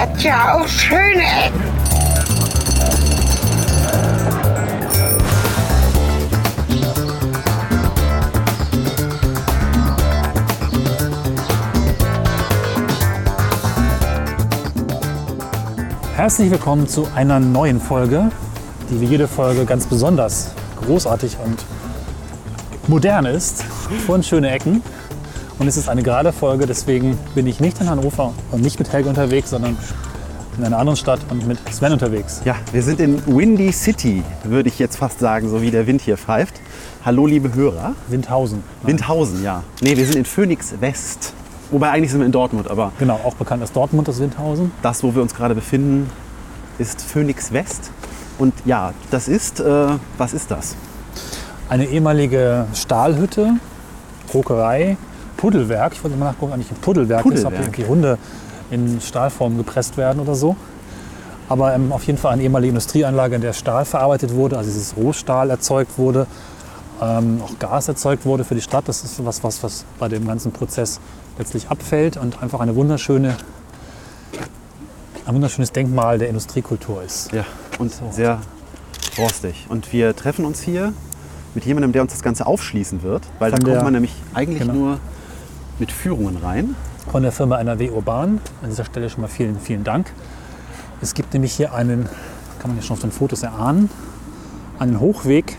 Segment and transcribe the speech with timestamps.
[0.00, 1.60] hat ja auch schöne Ecken.
[16.16, 18.30] Herzlich willkommen zu einer neuen Folge,
[18.88, 21.62] die wie jede Folge ganz besonders großartig und
[22.88, 23.64] modern ist.
[24.06, 24.82] Von schöne Ecken.
[25.60, 28.90] Und es ist eine gerade Folge, deswegen bin ich nicht in Hannover und nicht mit
[28.94, 29.76] Helge unterwegs, sondern
[30.56, 32.40] in einer anderen Stadt und mit Sven unterwegs.
[32.46, 36.00] Ja, wir sind in Windy City, würde ich jetzt fast sagen, so wie der Wind
[36.00, 36.54] hier pfeift.
[37.04, 37.92] Hallo, liebe Hörer.
[38.08, 38.62] Windhausen.
[38.84, 39.62] Windhausen, ja.
[39.82, 41.34] Nee, wir sind in Phoenix West.
[41.70, 44.72] Wobei eigentlich sind wir in Dortmund, aber Genau, auch bekannt als Dortmund, das Windhausen.
[44.80, 46.08] das, wo wir uns gerade befinden,
[46.78, 47.90] ist Phoenix West.
[48.38, 50.74] Und ja, das ist, äh, was ist das?
[51.68, 53.56] Eine ehemalige Stahlhütte,
[54.32, 54.96] Druckerei,
[55.40, 55.94] Puddelwerk.
[55.94, 58.18] Ich wollte mal nachgucken, eigentlich ein Puddelwerk, ist, ob irgendwie Hunde
[58.70, 60.54] in Stahlform gepresst werden oder so.
[61.48, 64.96] Aber ähm, auf jeden Fall eine ehemalige Industrieanlage, in der Stahl verarbeitet wurde, also dieses
[64.96, 66.26] Rohstahl erzeugt wurde,
[67.00, 68.86] ähm, auch Gas erzeugt wurde für die Stadt.
[68.86, 71.00] Das ist was, was, was bei dem ganzen Prozess
[71.38, 73.36] letztlich abfällt und einfach eine wunderschöne,
[75.26, 77.32] ein wunderschönes Denkmal der Industriekultur ist.
[77.32, 77.46] Ja,
[77.78, 78.40] und sehr
[79.16, 79.66] rostig.
[79.70, 80.92] Und wir treffen uns hier
[81.54, 84.60] mit jemandem, der uns das Ganze aufschließen wird, weil Von da kommt man nämlich eigentlich
[84.60, 84.74] genau.
[84.74, 85.00] nur
[85.80, 86.76] mit Führungen rein.
[87.10, 88.40] von der Firma NRW Urban.
[88.62, 90.12] An dieser Stelle schon mal vielen, vielen Dank.
[91.00, 92.04] Es gibt nämlich hier einen,
[92.60, 93.88] kann man ja schon auf den Fotos erahnen,
[94.78, 95.56] einen Hochweg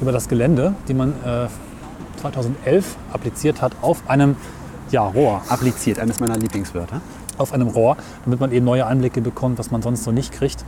[0.00, 1.48] über das Gelände, den man äh,
[2.20, 4.36] 2011 appliziert hat auf einem
[4.90, 5.42] ja, Rohr.
[5.48, 7.02] Appliziert, eines meiner Lieblingswörter.
[7.36, 10.64] Auf einem Rohr, damit man eben neue Einblicke bekommt, was man sonst so nicht kriegt.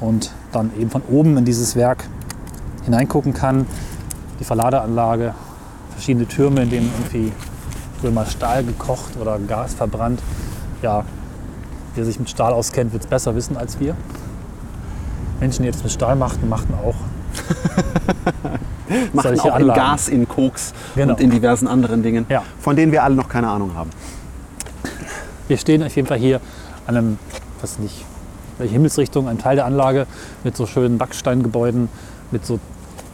[0.00, 2.04] Und dann eben von oben in dieses Werk
[2.84, 3.66] hineingucken kann.
[4.38, 5.34] Die Verladeanlage,
[5.92, 7.32] verschiedene Türme, in denen irgendwie
[8.00, 10.20] früher mal Stahl gekocht oder Gas verbrannt.
[10.82, 11.04] Ja,
[11.94, 13.94] wer sich mit Stahl auskennt, wird es besser wissen als wir.
[15.40, 16.94] Menschen, die jetzt mit Stahl machten, machten auch
[19.12, 19.68] Machen Solche auch in.
[19.68, 21.14] Gas, in Koks Genau.
[21.14, 22.42] und in diversen anderen Dingen, Ja.
[22.60, 23.90] von denen wir alle noch keine Ahnung haben.
[25.48, 26.40] Wir stehen auf jeden Fall hier
[26.86, 27.18] an einem,
[27.60, 28.04] was nicht,
[28.58, 30.06] welche Himmelsrichtung, einem Teil der Anlage
[30.44, 31.88] mit so schönen Backsteingebäuden,
[32.30, 32.58] mit so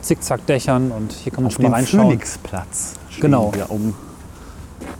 [0.02, 2.20] Zickzackdächern und hier kann man Auf schon mal reinschauen.
[2.20, 3.52] Stehen Genau.
[3.54, 3.94] wir, um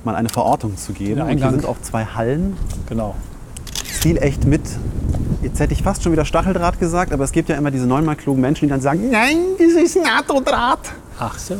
[0.05, 1.21] mal eine Verortung zu geben.
[1.21, 2.57] Und hier sind auch zwei Hallen,
[2.89, 3.15] Genau.
[3.93, 4.63] stilecht mit,
[5.43, 8.17] jetzt hätte ich fast schon wieder Stacheldraht gesagt, aber es gibt ja immer diese neunmal
[8.17, 10.93] klugen Menschen, die dann sagen, nein, das ist NATO-Draht.
[11.19, 11.57] Ach so.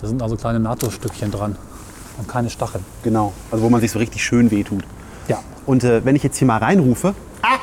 [0.00, 1.56] Da sind also kleine NATO-Stückchen dran
[2.18, 2.84] und keine Stacheln.
[3.02, 4.84] Genau, also wo man sich so richtig schön wehtut.
[5.28, 7.58] Ja, Und äh, wenn ich jetzt hier mal reinrufe, ah,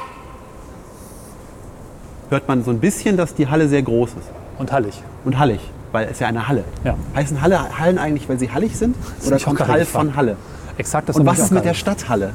[2.29, 4.42] hört man so ein bisschen, dass die Halle sehr groß ist.
[4.58, 5.02] Und hallig.
[5.25, 5.59] Und hallig,
[5.91, 6.64] weil es ja eine Halle.
[6.84, 6.96] Ja.
[7.16, 8.96] Heißen Halle, Hallen eigentlich, weil sie hallig sind?
[9.19, 10.36] Das Oder kommt Hall von Halle?
[10.78, 11.74] Exakt das Und was ist mit der.
[11.74, 12.31] Stadthalle?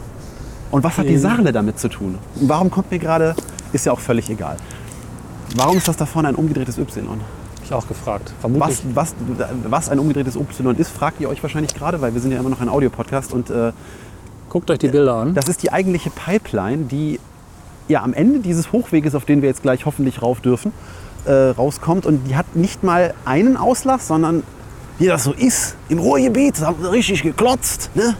[0.71, 2.17] Und was hat die Die- Saale damit zu tun?
[2.41, 3.35] Und warum kommt mir gerade,
[3.73, 4.57] ist ja auch völlig egal.
[5.57, 7.21] Warum ist das da vorne ein umgedrehtes Y?
[7.65, 8.33] Ich auch gefragt.
[8.41, 8.79] Vermutlich.
[8.95, 12.33] Was, was, was ein umgedrehtes Y ist, fragt ihr euch wahrscheinlich gerade, weil wir sind
[12.33, 13.73] ja immer noch ein Audiopodcast und äh,
[14.51, 15.35] Guckt euch die Bilder an.
[15.35, 17.21] das ist die eigentliche Pipeline, die
[17.89, 20.73] ja am Ende dieses Hochweges, auf den wir jetzt gleich hoffentlich rauf dürfen,
[21.27, 22.07] äh, rauskommt.
[22.07, 24.43] Und die hat nicht mal einen Auslass, sondern
[24.99, 27.91] wie das so ist, im Ruhrgebiet, haben sie richtig geklotzt.
[27.95, 28.15] Ne?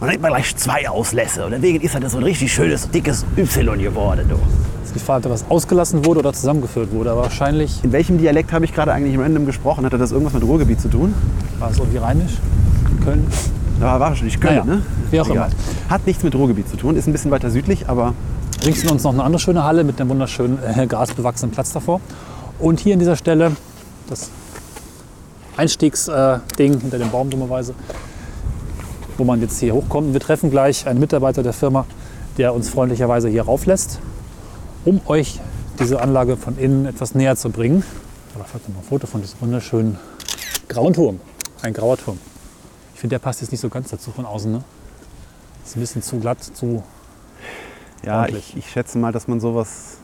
[0.00, 1.44] Man hat mal gleich zwei Auslässe.
[1.46, 4.26] Und deswegen ist das so ein richtig schönes, dickes Y geworden.
[4.28, 4.34] Du.
[4.84, 7.12] ist die Frage, ob das ausgelassen wurde oder zusammengeführt wurde.
[7.12, 9.86] Aber wahrscheinlich In welchem Dialekt habe ich gerade eigentlich random gesprochen?
[9.86, 11.14] Hatte das irgendwas mit Ruhrgebiet zu tun?
[11.58, 12.32] war es irgendwie rheinisch.
[13.04, 13.26] Köln.
[13.80, 14.82] Da war wahrscheinlich Köln, Naja, ne?
[15.10, 15.50] wie auch Egal.
[15.88, 18.14] Hat nichts mit Ruhrgebiet zu tun, ist ein bisschen weiter südlich, aber
[18.64, 22.00] Links in uns noch eine andere schöne Halle mit einem wunderschönen äh, grasbewachsenen Platz davor.
[22.58, 23.54] Und hier an dieser Stelle
[24.08, 24.30] das
[25.56, 27.74] Einstiegsding äh, hinter dem Baum dummerweise,
[29.18, 30.12] wo man jetzt hier hochkommt.
[30.12, 31.86] Wir treffen gleich einen Mitarbeiter der Firma,
[32.38, 33.98] der uns freundlicherweise hier rauflässt,
[34.84, 35.40] um euch
[35.78, 37.82] diese Anlage von innen etwas näher zu bringen.
[38.34, 39.98] Aber vielleicht noch mal ein Foto von diesem wunderschönen
[40.68, 41.20] grauen Turm.
[41.62, 42.18] Ein grauer Turm.
[42.94, 44.50] Ich finde, der passt jetzt nicht so ganz dazu von außen.
[44.50, 44.64] Ne?
[45.64, 46.82] Ist ein bisschen zu glatt, zu
[48.04, 49.98] ja, ich, ich schätze mal, dass man sowas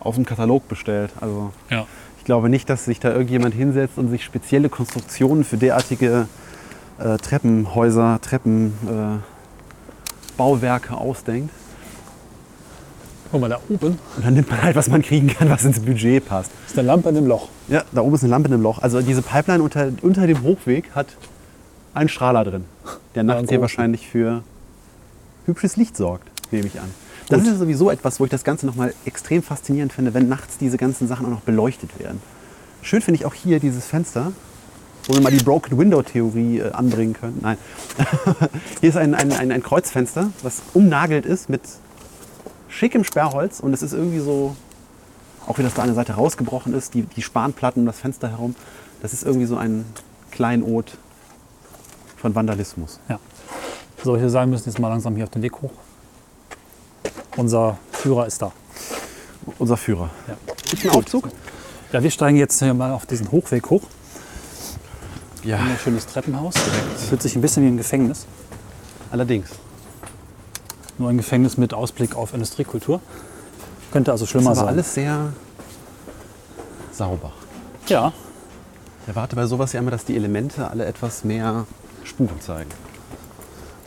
[0.00, 1.10] auf dem Katalog bestellt.
[1.20, 1.86] Also ja.
[2.18, 6.28] ich glaube nicht, dass sich da irgendjemand hinsetzt und sich spezielle Konstruktionen für derartige
[6.98, 11.50] äh, Treppenhäuser, Treppenbauwerke äh, ausdenkt.
[13.30, 15.80] Guck mal, da oben Und dann nimmt man halt, was man kriegen kann, was ins
[15.80, 16.50] Budget passt.
[16.66, 17.48] ist eine Lampe in dem Loch.
[17.68, 18.78] Ja, da oben ist eine Lampe in einem Loch.
[18.78, 21.08] Also diese Pipeline unter, unter dem Hochweg hat
[21.92, 22.64] einen Strahler drin,
[23.14, 24.42] der nachts hier wahrscheinlich für
[25.46, 26.90] hübsches Licht sorgt, nehme ich an.
[27.28, 27.52] Das Gut.
[27.52, 31.08] ist sowieso etwas, wo ich das Ganze nochmal extrem faszinierend finde, wenn nachts diese ganzen
[31.08, 32.22] Sachen auch noch beleuchtet werden.
[32.82, 34.32] Schön finde ich auch hier dieses Fenster.
[35.08, 37.38] wo wir mal die Broken Window Theorie äh, anbringen können.
[37.40, 37.58] Nein.
[38.80, 41.60] Hier ist ein, ein, ein, ein Kreuzfenster, was umnagelt ist mit
[42.68, 44.56] schickem Sperrholz und es ist irgendwie so,
[45.46, 48.28] auch wie das da an der Seite rausgebrochen ist, die, die Spanplatten um das Fenster
[48.30, 48.56] herum.
[49.00, 49.84] Das ist irgendwie so ein
[50.32, 50.98] Kleinod
[52.16, 52.98] von Vandalismus.
[53.08, 53.20] Ja.
[54.02, 55.72] So, ich würde sagen, wir müssen jetzt mal langsam hier auf den Weg hoch.
[57.36, 58.52] Unser Führer ist da.
[59.58, 60.10] Unser Führer.
[60.26, 60.34] Ja.
[60.70, 61.28] Gibt einen Aufzug?
[61.92, 63.82] Ja, wir steigen jetzt hier mal auf diesen Hochweg hoch.
[65.44, 65.58] Ja.
[65.58, 66.54] Ein schönes Treppenhaus.
[67.08, 68.26] Fühlt sich ein bisschen wie ein Gefängnis.
[69.12, 69.48] Allerdings.
[70.98, 73.00] Nur ein Gefängnis mit Ausblick auf Industriekultur.
[73.92, 74.74] Könnte also Das schlimmer ist aber sein.
[74.74, 75.32] alles sehr
[76.92, 77.32] sauber.
[77.86, 78.12] Ja,
[79.02, 81.66] Ich erwarte bei sowas ja immer, dass die Elemente alle etwas mehr
[82.02, 82.70] Spuren zeigen.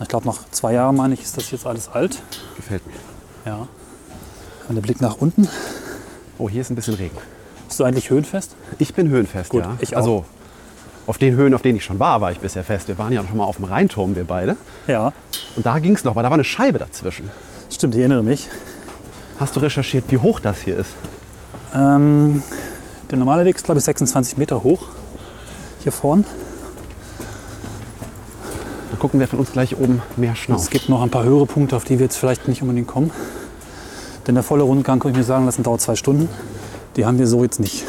[0.02, 2.22] ich glaube, nach zwei Jahren, meine ich, ist das jetzt alles alt.
[2.56, 2.94] Gefällt mir.
[3.46, 3.68] Ja.
[4.68, 5.48] Und der Blick nach unten.
[6.38, 7.18] Oh, hier ist ein bisschen Regen.
[7.68, 8.56] Bist du eigentlich höhenfest?
[8.78, 9.76] Ich bin höhenfest, Gut, ja.
[9.80, 10.00] ich auch.
[10.00, 10.26] Also
[11.08, 12.88] auf den Höhen, auf denen ich schon war, war ich bisher fest.
[12.88, 14.56] Wir waren ja schon mal auf dem Rheinturm, wir beide.
[14.88, 15.12] Ja,
[15.56, 17.30] Und da ging es noch, weil da war eine Scheibe dazwischen.
[17.72, 18.48] stimmt, ich erinnere mich.
[19.40, 20.92] Hast du recherchiert, wie hoch das hier ist?
[21.74, 22.44] Ähm,
[23.10, 24.88] der normale Weg ist, glaube ich, 26 Meter hoch.
[25.82, 26.26] Hier vorn.
[29.00, 30.64] Gucken wir von uns gleich oben mehr Und Schnauz.
[30.64, 33.12] es gibt noch ein paar höhere Punkte, auf die wir jetzt vielleicht nicht unbedingt kommen.
[34.28, 36.28] Denn der volle Rundgang, kann ich mir sagen lassen, dauert zwei Stunden.
[36.98, 37.86] Die haben wir so jetzt nicht.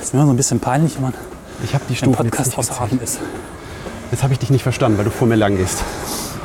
[0.00, 1.14] Es ist mir immer so ein bisschen peinlich, wenn man
[1.64, 2.80] Ich habe die Stufen Podcast außer.
[2.80, 3.18] Atem ist.
[4.10, 5.82] Jetzt habe ich dich nicht verstanden, weil du vor mir lang gehst.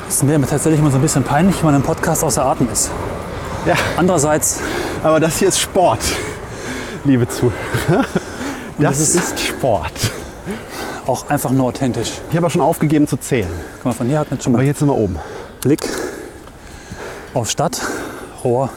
[0.09, 2.67] Es ist mir tatsächlich immer so ein bisschen peinlich, wenn man im Podcast außer Atem
[2.71, 2.89] ist.
[3.65, 4.59] Ja, Andererseits,
[5.01, 5.99] aber das hier ist Sport,
[7.05, 7.53] liebe Zuhörer.
[8.77, 9.93] Das, das ist- ist Sport.
[11.07, 12.13] Auch einfach nur authentisch.
[12.31, 13.49] Ich habe schon aufgegeben zu zählen.
[13.77, 15.17] Guck mal, von hier hat man schon Aber mal jetzt sind wir oben.
[15.61, 15.81] Blick
[17.33, 17.81] auf Stadt,
[18.43, 18.69] Rohr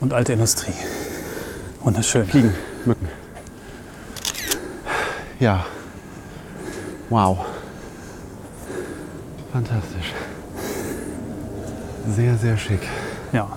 [0.00, 0.72] und alte Industrie.
[1.82, 2.26] Wunderschön.
[2.26, 2.54] Fliegen,
[2.84, 3.08] Mücken.
[5.38, 5.64] Ja.
[7.08, 7.38] Wow.
[9.52, 10.12] Fantastisch.
[12.14, 12.80] Sehr, sehr schick.
[13.32, 13.48] Ja,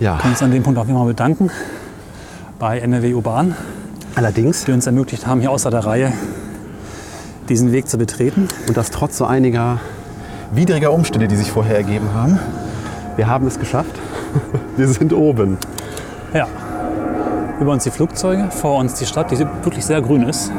[0.00, 0.18] Ja.
[0.18, 1.50] können uns an dem Punkt auch immer bedanken
[2.58, 3.54] bei NRW Urban,
[4.14, 6.12] Allerdings, die uns ermöglicht haben, hier außer der Reihe
[7.48, 8.48] diesen Weg zu betreten.
[8.68, 9.80] und das trotz so einiger
[10.52, 12.38] widriger Umstände, die sich vorher ergeben haben,
[13.16, 13.94] wir haben es geschafft.
[14.78, 15.58] Wir sind oben.
[16.32, 16.46] Ja,
[17.60, 20.50] über uns die Flugzeuge, vor uns die Stadt, die wirklich sehr grün ist.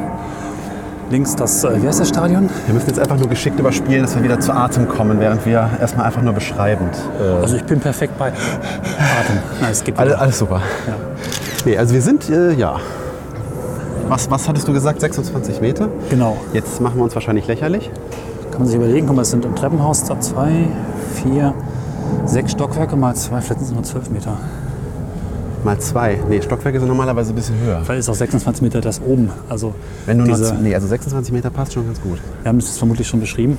[1.10, 2.48] Links das, äh, wie heißt das Stadion?
[2.66, 5.68] Wir müssen jetzt einfach nur geschickt überspielen, dass wir wieder zu Atem kommen, während wir
[5.80, 6.94] erstmal einfach nur beschreibend.
[7.20, 9.36] Äh, Also ich bin perfekt bei Atem.
[9.60, 10.62] Nein, es gibt alles, alles super.
[10.86, 10.94] Ja.
[11.64, 12.76] Nee, also wir sind, äh, ja.
[14.14, 15.00] Was, was hattest du gesagt?
[15.00, 15.88] 26 Meter?
[16.08, 16.36] Genau.
[16.52, 17.90] Jetzt machen wir uns wahrscheinlich lächerlich.
[18.52, 20.68] Kann man sich überlegen, guck mal, es sind im Treppenhaus da zwei,
[21.20, 21.52] vier,
[22.24, 24.36] sechs Stockwerke mal zwei, vielleicht sind es nur zwölf Meter.
[25.64, 26.20] Mal zwei.
[26.28, 27.80] Nee, Stockwerke sind normalerweise ein bisschen höher.
[27.84, 29.30] Vielleicht ist auch 26 Meter das oben.
[29.48, 29.74] Also
[30.06, 32.20] Wenn du diese, z- nee, also 26 Meter passt schon ganz gut.
[32.42, 33.58] wir haben das vermutlich schon beschrieben.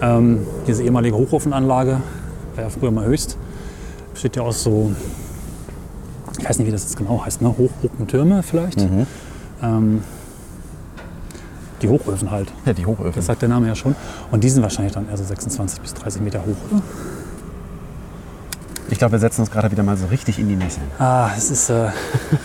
[0.00, 1.98] Ähm, diese ehemalige Hochofenanlage
[2.56, 3.36] war ja früher mal höchst.
[4.14, 4.92] Besteht ja aus so,
[6.38, 7.54] ich weiß nicht, wie das jetzt genau heißt, ne?
[7.58, 8.78] Hochofentürme vielleicht.
[9.62, 10.02] Ähm,
[11.82, 12.52] die Hochöfen halt.
[12.66, 13.14] Ja, die Hochöfen.
[13.14, 13.94] Das sagt der Name ja schon.
[14.30, 16.80] Und die sind wahrscheinlich dann eher so 26 bis 30 Meter hoch.
[18.90, 20.80] Ich glaube, wir setzen uns gerade wieder mal so richtig in die Nässe.
[20.98, 21.70] Ah, es ist.
[21.70, 21.90] Äh,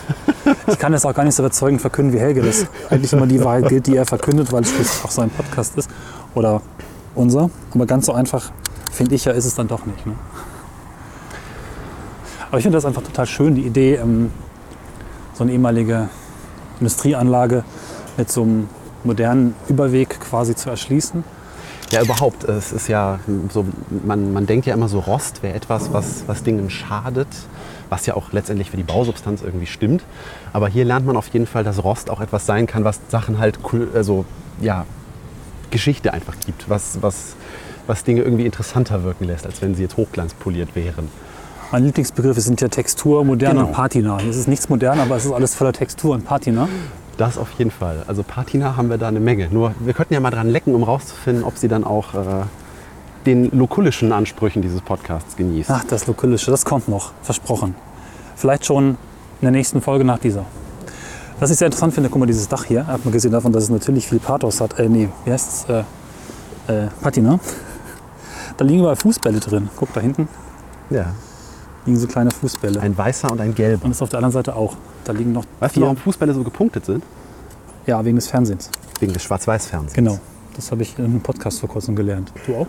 [0.68, 3.42] ich kann das auch gar nicht so überzeugend verkünden wie Helge das eigentlich immer die
[3.42, 5.90] Wahrheit gilt, die er verkündet, weil es schließlich auch sein Podcast ist.
[6.34, 6.62] Oder
[7.14, 7.50] unser.
[7.74, 8.52] Aber ganz so einfach,
[8.90, 10.06] finde ich ja, ist es dann doch nicht.
[10.06, 10.14] Ne?
[12.48, 14.30] Aber ich finde das einfach total schön, die Idee, ähm,
[15.34, 16.08] so eine ehemalige
[16.80, 17.64] Industrieanlage
[18.16, 18.68] mit so einem
[19.04, 21.24] modernen Überweg quasi zu erschließen.
[21.90, 22.44] Ja, überhaupt.
[22.44, 23.20] Es ist ja
[23.52, 23.64] so,
[24.04, 27.28] man, man denkt ja immer so, Rost wäre etwas, was, was Dingen schadet,
[27.90, 30.02] was ja auch letztendlich für die Bausubstanz irgendwie stimmt.
[30.52, 33.38] Aber hier lernt man auf jeden Fall, dass Rost auch etwas sein kann, was Sachen
[33.38, 33.58] halt,
[33.94, 34.24] also,
[34.60, 34.84] ja,
[35.70, 37.36] Geschichte einfach gibt, was, was,
[37.86, 41.08] was Dinge irgendwie interessanter wirken lässt, als wenn sie jetzt hochglanzpoliert wären.
[41.72, 43.66] Mein Lieblingsbegriff sind ja Textur, Modern Genau.
[43.68, 44.18] und Patina.
[44.28, 46.68] Es ist nichts modern, aber es ist alles voller Textur und Patina.
[47.16, 48.04] Das auf jeden Fall.
[48.06, 49.48] Also Patina haben wir da eine Menge.
[49.50, 52.18] Nur wir könnten ja mal dran lecken, um rauszufinden, ob sie dann auch äh,
[53.24, 55.70] den lokulischen Ansprüchen dieses Podcasts genießt.
[55.70, 57.74] Ach, das Lokulische, das kommt noch, versprochen.
[58.36, 58.96] Vielleicht schon in
[59.42, 60.44] der nächsten Folge nach dieser.
[61.40, 63.64] Was ich sehr interessant finde, guck mal, dieses Dach hier, hat man gesehen davon, dass
[63.64, 64.78] es natürlich viel Pathos hat.
[64.78, 65.74] Äh, nee, wie heißt es?
[66.68, 67.40] Äh, äh, Patina.
[68.56, 69.68] Da liegen überall Fußbälle drin.
[69.76, 70.28] Guck, da hinten
[70.90, 71.06] Ja.
[71.86, 72.80] Liegen so kleine Fußbälle.
[72.80, 73.84] Ein weißer und ein gelber.
[73.84, 74.76] Und das auf der anderen Seite auch.
[75.04, 77.04] Da liegen noch Weißt du, warum Fußbälle so gepunktet sind?
[77.86, 78.70] Ja, wegen des Fernsehens.
[79.00, 79.94] Wegen des Schwarz-Weiß-Fernsehens.
[79.94, 80.18] Genau.
[80.54, 82.32] Das habe ich in einem Podcast vor kurzem gelernt.
[82.46, 82.66] Du auch?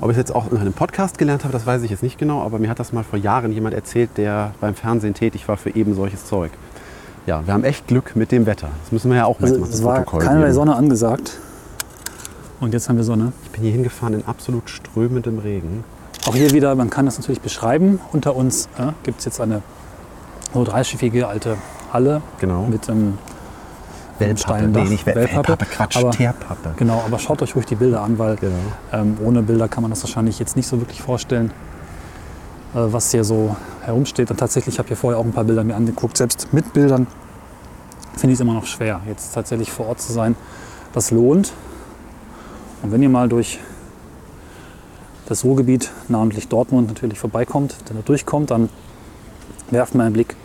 [0.00, 2.18] Ob ich es jetzt auch in einem Podcast gelernt habe, das weiß ich jetzt nicht
[2.18, 5.56] genau, aber mir hat das mal vor Jahren jemand erzählt, der beim Fernsehen tätig war
[5.56, 6.50] für eben solches Zeug.
[7.26, 8.68] Ja, wir haben echt Glück mit dem Wetter.
[8.82, 10.54] Das müssen wir ja auch Also mal ins es war Protokoll keinerlei geben.
[10.54, 11.38] Sonne angesagt.
[12.60, 13.32] Und jetzt haben wir Sonne.
[13.44, 15.84] Ich bin hier hingefahren in absolut strömendem Regen.
[16.26, 18.00] Auch hier wieder, man kann das natürlich beschreiben.
[18.12, 19.62] Unter uns äh, gibt es jetzt eine
[20.54, 21.56] so dreischiffige alte
[21.92, 22.66] Halle Genau.
[22.66, 23.18] mit ähm,
[24.18, 24.68] Wellpappe.
[24.68, 25.48] Nee, nicht Well- Wellpappe.
[25.48, 26.74] Wellpappe, Quatsch, Aber- Teerpappe.
[26.76, 28.54] Genau, aber schaut euch ruhig die Bilder an, weil Genau.
[28.92, 31.50] ähm, ohne Bilder kann man das wahrscheinlich jetzt nicht so wirklich vorstellen,
[32.74, 34.30] äh, was hier so herumsteht.
[34.30, 36.16] Und tatsächlich, ich habe hier vorher auch ein paar Bilder mir angeguckt.
[36.16, 37.08] Selbst mit Bildern
[38.16, 40.36] finde ich es immer noch schwer, jetzt tatsächlich vor Ort zu sein.
[40.92, 41.52] Das lohnt.
[42.82, 43.58] Und wenn ihr mal durch
[45.26, 48.68] das Ruhrgebiet, namentlich Dortmund, natürlich vorbeikommt, dann da durchkommt, dann
[49.70, 50.36] werft mal einen Blick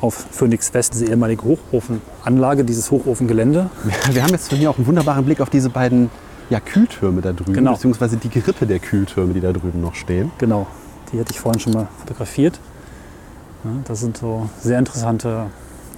[0.00, 3.70] auf Phoenix West, diese ehemalige Hochofenanlage, dieses Hochofengelände.
[4.12, 6.10] Wir haben jetzt von hier auch einen wunderbaren Blick auf diese beiden
[6.50, 7.72] ja, Kühltürme da drüben, Genau.
[7.72, 10.30] beziehungsweise die Gerippe der Kühltürme, die da drüben noch stehen.
[10.38, 10.66] Genau,
[11.12, 12.60] die hatte ich vorhin schon mal fotografiert.
[13.84, 15.46] Das sind so sehr interessante,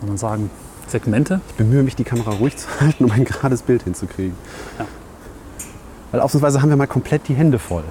[0.01, 0.51] soll man sagen,
[0.87, 1.43] Segmente.
[1.51, 4.35] Ich bemühe mich, die Kamera ruhig zu halten, um ein gerades Bild hinzukriegen.
[4.79, 4.87] Ja.
[6.11, 7.85] Weil ausnahmsweise haben wir mal komplett die Hände voll.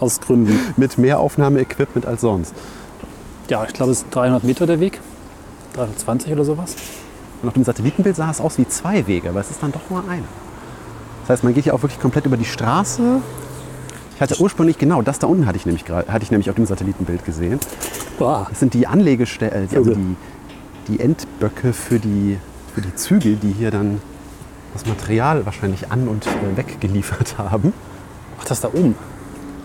[0.00, 0.58] Aus Gründen.
[0.76, 2.54] Mit mehr Aufnahmeequipment als sonst.
[3.48, 5.00] Ja, ich glaube, es sind 300 Meter der Weg.
[5.74, 6.76] 320 oder sowas.
[7.42, 9.88] Und auf dem Satellitenbild sah es aus wie zwei Wege, aber es ist dann doch
[9.90, 10.22] nur einer.
[11.22, 13.20] Das heißt, man geht hier auch wirklich komplett über die Straße.
[14.16, 16.66] Ich hatte ursprünglich, genau, das da unten hatte ich nämlich, hatte ich nämlich auf dem
[16.66, 17.60] Satellitenbild gesehen.
[18.18, 19.94] Boah, Das sind die Anlegestellen, also Vögel.
[20.88, 22.38] die, die Endböcke für die,
[22.74, 24.00] für die Züge, die hier dann
[24.78, 27.72] das Material wahrscheinlich an- und äh, weggeliefert haben.
[28.40, 28.94] ach, das da oben.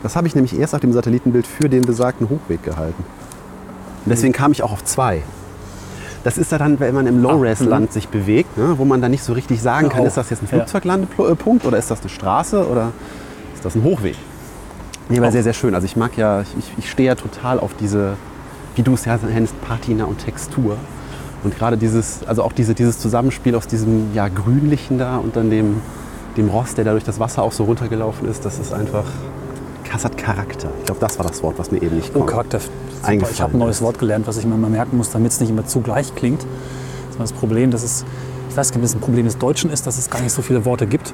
[0.01, 3.03] Das habe ich nämlich erst auf dem Satellitenbild für den besagten Hochweg gehalten.
[4.05, 5.21] Und deswegen kam ich auch auf zwei.
[6.23, 9.23] Das ist ja dann, wenn man im Low-Res-Land sich bewegt, ne, wo man dann nicht
[9.23, 10.05] so richtig sagen kann, auch.
[10.05, 10.47] ist das jetzt ein.
[10.47, 12.91] Flugzeuglandepunkt oder ist das eine Straße oder
[13.53, 14.15] ist das ein Hochweg?
[15.09, 15.31] Nee, aber Auch.
[15.31, 15.75] sehr, sehr schön.
[15.75, 18.15] Also ich mag ja, ich, ich stehe ja total auf diese,
[18.75, 20.77] wie du es ja nennst, Patina und Textur.
[21.43, 25.49] Und gerade dieses, also auch diese, dieses Zusammenspiel aus diesem ja, Grünlichen da und dann
[25.49, 25.81] dem,
[26.37, 29.05] dem Rost, der da durch das Wasser auch so runtergelaufen ist, das ist einfach,
[29.91, 30.69] das hat Charakter.
[30.79, 32.27] Ich glaube, das war das Wort, was mir eben nicht Oh, kam.
[32.27, 32.59] Charakter.
[32.59, 33.27] Super.
[33.31, 33.81] Ich habe ein neues.
[33.81, 36.41] Wort gelernt, was ich mir mal merken muss, damit es nicht immer zu gleich klingt.
[36.41, 38.05] Das ist das Problem, dass es,
[38.49, 40.31] ich weiß gar nicht, ob es ein Problem des Deutschen ist, dass es gar nicht
[40.31, 41.13] so viele Worte gibt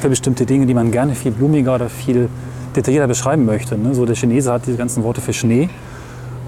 [0.00, 2.28] für bestimmte Dinge, die man gerne viel blumiger oder viel
[2.74, 3.78] detaillierter beschreiben möchte.
[3.78, 3.94] Ne?
[3.94, 5.70] So der Chinese hat diese ganzen Worte für Schnee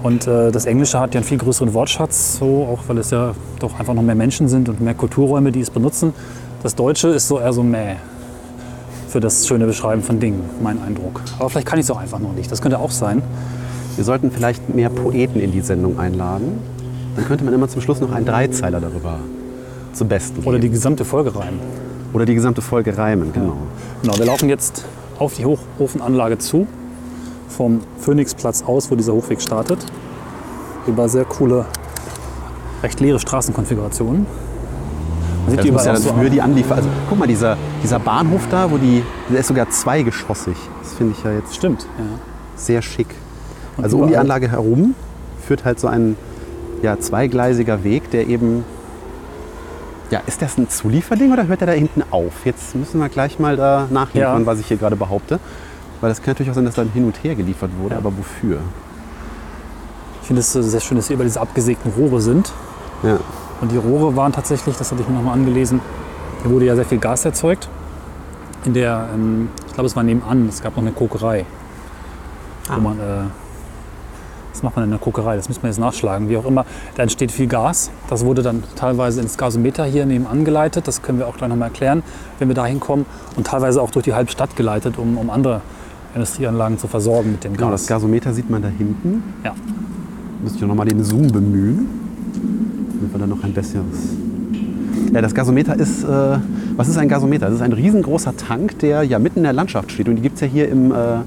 [0.03, 3.35] und äh, das Englische hat ja einen viel größeren Wortschatz, so auch weil es ja
[3.59, 6.13] doch einfach noch mehr Menschen sind und mehr Kulturräume, die es benutzen.
[6.63, 7.95] Das Deutsche ist so eher so mäh
[9.07, 11.21] für das schöne Beschreiben von Dingen, mein Eindruck.
[11.37, 12.51] Aber vielleicht kann ich es auch einfach noch nicht.
[12.51, 13.21] Das könnte auch sein.
[13.95, 16.59] Wir sollten vielleicht mehr Poeten in die Sendung einladen.
[17.15, 19.19] Dann könnte man immer zum Schluss noch einen Dreizeiler darüber
[19.91, 20.47] zum Besten geben.
[20.47, 21.59] Oder die gesamte Folge rein.
[22.13, 23.57] Oder die gesamte Folge reimen, genau.
[24.01, 24.85] Genau, wir laufen jetzt
[25.19, 26.67] auf die Hochofenanlage zu,
[27.51, 29.79] vom Phoenixplatz aus, wo dieser Hochweg startet.
[30.87, 31.65] Über sehr coole,
[32.81, 34.25] recht leere Straßenkonfigurationen.
[35.45, 36.75] Man sieht Das ja so für die Anliefer.
[36.75, 40.55] Also guck mal, dieser, dieser Bahnhof da, wo die, der ist sogar zweigeschossig.
[40.81, 42.05] Das finde ich ja jetzt Stimmt, ja.
[42.55, 43.07] sehr schick.
[43.77, 44.95] Und Also um die Anlage herum
[45.45, 46.15] führt halt so ein
[46.81, 48.63] ja, zweigleisiger Weg, der eben.
[50.09, 52.45] Ja, ist das ein Zulieferding oder hört er da hinten auf?
[52.45, 54.45] Jetzt müssen wir gleich mal da nachliefern, Ja.
[54.45, 55.39] was ich hier gerade behaupte.
[56.01, 57.99] Weil das kann natürlich auch sein, dass dann hin und her geliefert wurde, Ja.
[57.99, 58.57] aber wofür?
[60.21, 62.51] Ich finde es sehr schön, dass hier über diese abgesägten Rohre sind.
[63.03, 63.19] Ja.
[63.61, 65.79] Und die Rohre waren tatsächlich, das hatte ich mir nochmal angelesen,
[66.41, 67.69] hier wurde ja sehr viel Gas erzeugt.
[68.65, 71.45] In der, ähm, ich glaube, es war nebenan, es gab noch eine Kokerei.
[72.69, 72.75] Ah.
[72.75, 73.23] Wo man, äh,
[74.53, 75.35] was macht man in der Kokerei?
[75.35, 76.29] Das müssen wir jetzt nachschlagen.
[76.29, 76.65] Wie auch immer,
[76.95, 77.89] da entsteht viel Gas.
[78.09, 80.87] Das wurde dann teilweise ins Gasometer hier nebenan geleitet.
[80.87, 82.03] Das können wir auch gleich nochmal erklären,
[82.39, 83.05] wenn wir da hinkommen.
[83.35, 85.61] Und teilweise auch durch die Halbstadt geleitet, um, um andere
[86.13, 88.01] Industrieanlagen zu versorgen mit dem Genau, das Gas.
[88.01, 89.23] Gasometer sieht man da hinten.
[89.43, 89.53] Ja.
[90.43, 91.87] Müsste ich noch mal den Zoom bemühen,
[92.95, 94.15] damit wir dann noch ein besseres.
[95.13, 96.37] Ja, das Gasometer ist, äh,
[96.75, 97.47] was ist ein Gasometer?
[97.47, 100.07] Das ist ein riesengroßer Tank, der ja mitten in der Landschaft steht.
[100.07, 101.19] Und die gibt es ja hier im, äh,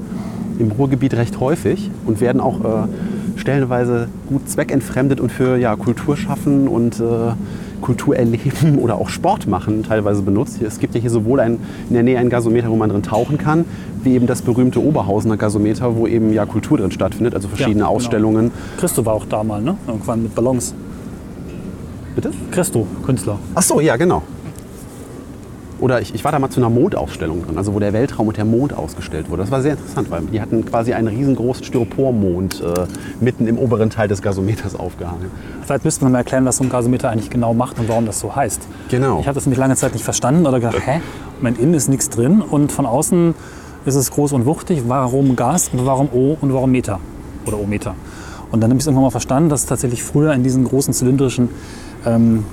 [0.58, 2.88] im Ruhrgebiet recht häufig und werden auch äh,
[3.36, 7.32] stellenweise gut zweckentfremdet und für ja, Kulturschaffen und äh,
[7.82, 10.62] Kulturerleben oder auch Sport machen teilweise benutzt.
[10.62, 13.36] Es gibt ja hier sowohl ein, in der Nähe ein Gasometer, wo man drin tauchen
[13.36, 13.64] kann,
[14.04, 17.90] wie eben das berühmte Oberhausener Gasometer, wo eben ja Kultur drin stattfindet, also verschiedene genau.
[17.90, 18.50] Ausstellungen.
[18.78, 19.76] Christo war auch da mal, ne?
[19.86, 20.74] Irgendwann mit Ballons.
[22.14, 22.30] Bitte?
[22.50, 23.38] Christo, Künstler.
[23.54, 24.22] Ach so, ja, genau.
[25.80, 28.36] Oder ich, ich war da mal zu einer Mondausstellung drin, also wo der Weltraum und
[28.36, 29.42] der Mond ausgestellt wurde.
[29.42, 32.86] Das war sehr interessant, weil die hatten quasi einen riesengroßen Styropormond äh,
[33.20, 35.30] mitten im oberen Teil des Gasometers aufgehangen.
[35.62, 38.20] Vielleicht müsste man mal erklären, was so ein Gasometer eigentlich genau macht und warum das
[38.20, 38.62] so heißt.
[38.88, 39.18] Genau.
[39.20, 41.00] Ich habe das nämlich lange Zeit nicht verstanden oder gedacht, hä?
[41.40, 43.34] Moment, innen ist nichts drin und von außen
[43.84, 44.84] ist es groß und wuchtig.
[44.86, 47.00] Warum Gas und warum O und warum Meter
[47.46, 47.94] oder O-Meter?
[48.50, 51.48] Und dann habe ich es irgendwann mal verstanden, dass tatsächlich früher in diesen großen zylindrischen
[52.06, 52.44] ähm,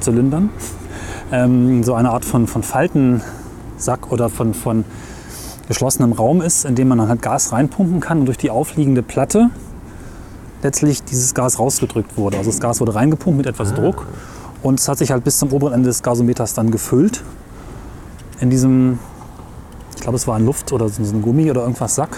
[0.00, 0.50] Zylindern
[1.32, 4.84] ähm, so eine Art von, von Faltensack oder von, von
[5.66, 9.02] geschlossenem Raum ist, in dem man dann halt Gas reinpumpen kann und durch die aufliegende
[9.02, 9.50] Platte
[10.62, 12.38] letztlich dieses Gas rausgedrückt wurde.
[12.38, 14.06] Also das Gas wurde reingepumpt mit etwas Druck
[14.62, 17.22] und es hat sich halt bis zum oberen Ende des Gasometers dann gefüllt.
[18.40, 18.98] In diesem,
[20.08, 22.16] glaube es war ein Luft- oder so ein Gummi oder irgendwas Sack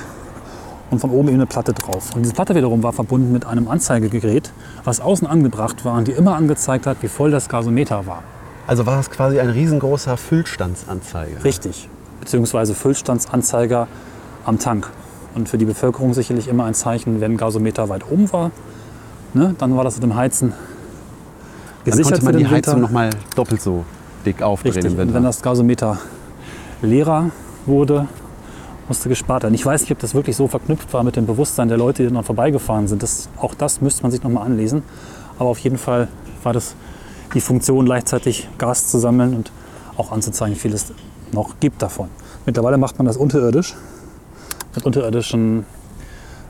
[0.93, 2.15] und von oben eben eine Platte drauf.
[2.15, 4.53] Und diese Platte wiederum war verbunden mit einem Anzeigegerät,
[4.85, 8.23] was außen angebracht war und die immer angezeigt hat, wie voll das Gasometer war.
[8.69, 11.43] Also war es quasi ein riesengroßer Füllstandsanzeiger.
[11.43, 11.89] Richtig.
[12.21, 13.89] Beziehungsweise Füllstandsanzeiger
[14.45, 14.89] am Tank.
[15.35, 18.53] Und für die Bevölkerung sicherlich immer ein Zeichen, wenn ein Gasometer weit oben war.
[19.35, 20.59] Ne, dann war das mit dem Heizen Dann
[21.87, 22.87] gesichert konnte man die Heizung Winter.
[22.87, 23.85] noch mal doppelt so
[24.25, 24.97] dick aufdrehen Richtig.
[24.97, 25.99] Und wenn das Gasometer
[26.83, 27.31] leerer
[27.67, 28.09] wurde,
[28.89, 29.55] musste gespart werden.
[29.55, 32.13] Ich weiß nicht, ob das wirklich so verknüpft war mit dem Bewusstsein der Leute, die
[32.13, 33.03] dann vorbeigefahren sind.
[33.03, 34.83] Das, auch das müsste man sich noch mal anlesen.
[35.39, 36.09] Aber auf jeden Fall
[36.43, 36.75] war das
[37.35, 39.53] die Funktion, gleichzeitig Gas zu sammeln und
[39.97, 40.93] auch anzuzeigen, wie viel es
[41.33, 42.09] noch gibt davon.
[42.47, 43.77] Mittlerweile macht man das unterirdisch
[44.75, 45.65] mit unterirdischen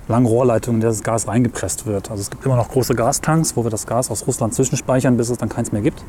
[0.08, 2.10] langen Rohrleitungen, in der das Gas reingepresst wird.
[2.10, 5.30] Also es gibt immer noch große Gastanks, wo wir das Gas aus Russland zwischenspeichern, bis
[5.30, 6.02] es dann keins mehr gibt.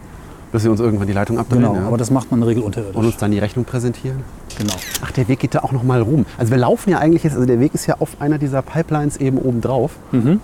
[0.51, 1.62] Bis sie uns irgendwann die Leitung abdrehen.
[1.62, 1.88] Genau, ja.
[1.88, 2.96] aber das macht man in der Regel und unterirdisch.
[2.98, 4.24] uns dann die Rechnung präsentieren.
[4.58, 4.74] Genau.
[5.01, 6.25] Ach, der Weg geht da auch noch mal rum.
[6.38, 9.15] Also wir laufen ja eigentlich jetzt, also der Weg ist ja auf einer dieser Pipelines
[9.17, 9.91] eben oben drauf.
[10.12, 10.41] Mhm.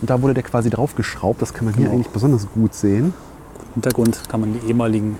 [0.00, 1.42] Und da wurde der quasi draufgeschraubt.
[1.42, 1.94] Das kann man hier Genau.
[1.96, 3.12] eigentlich besonders gut sehen.
[3.74, 5.18] Hintergrund kann man die ehemaligen,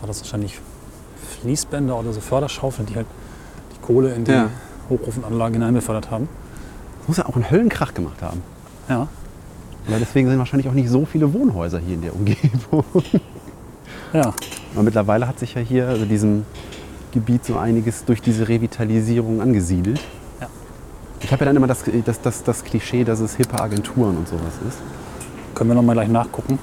[0.00, 0.58] war das wahrscheinlich
[1.40, 3.06] Fließbänder oder so Förderschaufeln, die halt
[3.76, 4.48] die Kohle in die Ja.
[4.90, 6.28] Hochofenanlagen hineinbefördert haben.
[7.00, 8.42] Das muss ja auch einen Höllenkrach gemacht haben.
[8.88, 9.08] Ja,
[9.88, 12.84] Ja, deswegen sind wahrscheinlich auch nicht so viele Wohnhäuser hier in der Umgebung.
[14.12, 14.34] Ja,
[14.74, 16.44] Aber mittlerweile hat sich ja hier, also diesem
[17.12, 20.00] Gebiet, so einiges durch diese Revitalisierung angesiedelt.
[20.40, 20.48] Ja.
[21.20, 24.28] Ich habe ja dann immer das, das, das, das Klischee, dass es hippe Agenturen und
[24.28, 24.78] sowas ist.
[25.54, 26.58] können wir noch mal gleich nachgucken.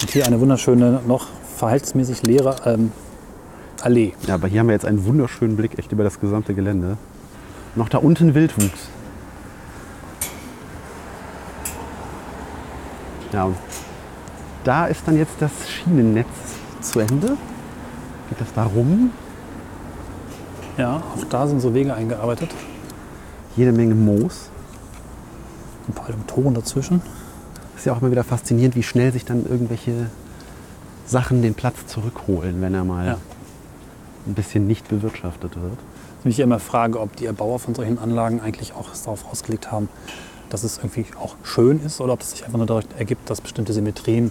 [0.00, 1.26] Und hier eine wunderschöne, noch
[1.56, 2.92] verhaltensmäßig leere ähm,
[3.82, 4.12] Allee.
[4.26, 6.96] Ja, aber hier haben wir jetzt einen wunderschönen Blick echt über das gesamte Gelände.
[7.76, 8.88] Noch da unten Wildwuchs.
[13.32, 13.50] Ja,
[14.64, 16.26] da ist dann jetzt das Schienennetz
[16.80, 17.36] zu Ende.
[18.28, 19.10] Geht das da rum?
[20.76, 22.50] Ja, auch da sind so Wege eingearbeitet.
[23.56, 24.48] Jede Menge Moos.
[25.88, 27.02] Ein paar Toren dazwischen.
[27.76, 30.10] Ist ja auch immer wieder faszinierend, wie schnell sich dann irgendwelche
[31.06, 33.16] Sachen den Platz zurückholen, wenn er mal Ja.
[34.26, 35.78] ein bisschen nicht bewirtschaftet wird.
[36.20, 39.90] Ich mich immer frage, ob die Erbauer von solchen Anlagen eigentlich auch darauf ausgelegt haben,
[40.50, 43.40] dass es irgendwie auch schön ist oder ob es sich einfach nur dadurch ergibt, dass
[43.40, 44.30] bestimmte Symmetrien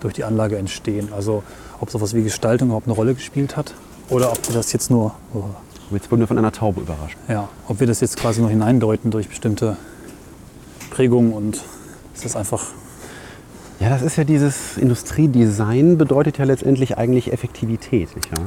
[0.00, 1.08] durch die Anlage entstehen.
[1.12, 1.42] Also
[1.80, 3.74] ob sowas wie Gestaltung überhaupt eine Rolle gespielt hat
[4.08, 5.44] oder ob wir das jetzt nur, oh,
[5.92, 7.16] jetzt wurden wir von einer Taube überrascht.
[7.28, 9.76] ja, ob wir das jetzt quasi nur hineindeuten durch bestimmte
[10.90, 11.60] Prägungen und
[12.14, 12.62] es ist einfach,
[13.80, 18.46] Ja, das ist ja dieses Industriedesign bedeutet ja letztendlich eigentlich Effektivität, nicht wahr?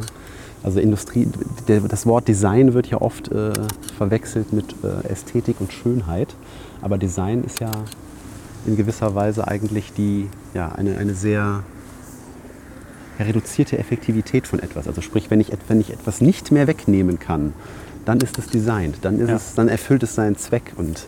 [0.66, 1.28] Also Industrie,
[1.68, 3.54] der, das Wort Design wird ja oft äh,
[3.98, 6.30] verwechselt mit äh, Ästhetik und Schönheit,
[6.82, 7.70] aber Design ist ja
[8.66, 11.62] in gewisser Weise eigentlich die, ja, eine, eine sehr
[13.20, 14.88] reduzierte Effektivität von etwas.
[14.88, 17.54] Also sprich, wenn ich, wenn ich etwas nicht mehr wegnehmen kann,
[18.06, 19.36] dann ist es designt, dann, ist Ja.
[19.36, 21.06] es, dann erfüllt es seinen Zweck und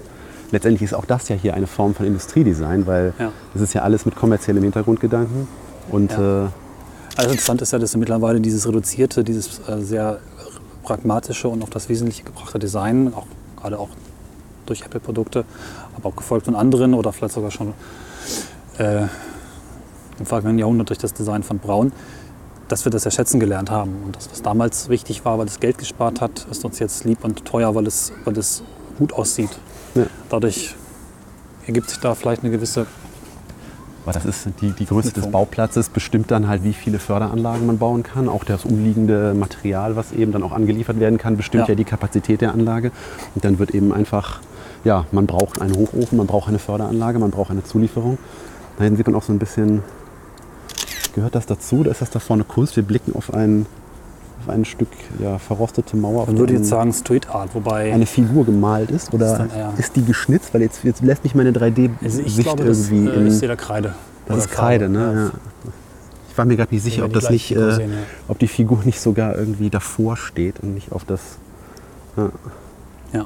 [0.51, 3.31] letztendlich ist auch das ja hier eine Form von Industriedesign, weil Ja.
[3.53, 5.47] das ist ja alles mit kommerziellem Hintergrundgedanken
[5.89, 6.45] und Ja.
[6.45, 6.49] äh,
[7.17, 10.19] also interessant ist ja, dass mittlerweile dieses reduzierte, dieses äh, sehr
[10.83, 13.25] pragmatische und auf das Wesentliche gebrachte Design, auch
[13.59, 13.89] gerade auch
[14.65, 15.43] durch Apple-Produkte,
[15.95, 17.73] aber auch gefolgt von anderen oder vielleicht sogar schon
[18.77, 19.03] äh,
[20.19, 21.91] im vergangenen Jahrhundert durch das Design von Braun,
[22.67, 24.03] dass wir das ja schätzen gelernt haben.
[24.05, 27.23] Und das, was damals wichtig war, weil es Geld gespart hat, ist uns jetzt lieb
[27.23, 28.63] und teuer, weil es, weil es
[28.97, 29.51] gut aussieht.
[29.95, 30.05] Ja.
[30.29, 30.75] Dadurch
[31.65, 32.85] ergibt sich da vielleicht eine gewisse
[34.07, 35.29] aber das ist die, die Größe des.
[35.29, 38.29] Bauplatzes bestimmt dann halt, wie viele Förderanlagen man bauen kann.
[38.29, 41.75] Auch das umliegende Material, was eben dann auch angeliefert werden kann, bestimmt ja, Ja.
[41.75, 42.91] die Kapazität der Anlage.
[43.35, 44.39] Und dann wird eben einfach,
[44.85, 48.17] ja, man braucht einen Hochofen, man braucht eine Förderanlage, man braucht eine Zulieferung.
[48.77, 49.83] Da hinten sieht man auch so ein bisschen,
[51.13, 51.83] gehört das dazu?
[51.83, 52.77] Da ist das da vorne Kunst.
[52.77, 53.65] Wir blicken auf ein,
[54.47, 56.25] auf ein Stück ja, verrostete Mauer.
[56.27, 59.95] Man würde jetzt sagen Street Art, wobei eine Figur gemalt ist oder Ist dann ist
[59.95, 60.53] die geschnitzt?
[60.53, 63.47] Weil jetzt, jetzt lässt mich meine 3D-Sicht also glaube, das, irgendwie äh, ich sehe in,
[63.49, 63.93] da Kreide.
[64.25, 65.31] Das ist Kreide, ne?
[65.33, 65.71] Ja.
[66.29, 67.97] Ich war mir gerade nicht sicher, ob die das nicht, Figur äh, sehen, ja.
[68.27, 71.21] ob die Figur nicht sogar irgendwie davor steht und nicht auf das.
[72.15, 72.29] Ja.
[73.13, 73.25] Ja.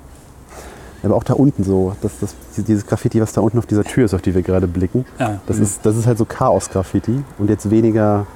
[1.04, 4.06] Aber auch da unten so, das, das, dieses Graffiti, was da unten auf dieser Tür
[4.06, 5.64] ist, auf die wir gerade blicken, Ja, das, mhm.
[5.64, 8.28] ist, das ist halt so Chaos-Graffiti und jetzt weniger,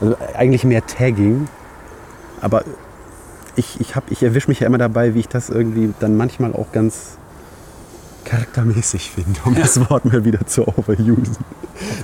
[0.00, 1.48] also eigentlich mehr Tagging,
[2.46, 2.62] aber
[3.56, 6.54] ich, ich, hab- ich erwische mich ja immer dabei, wie ich das irgendwie dann manchmal
[6.54, 7.18] auch ganz
[8.24, 11.36] charaktermäßig finde, um das Wort mal wieder zu overusen.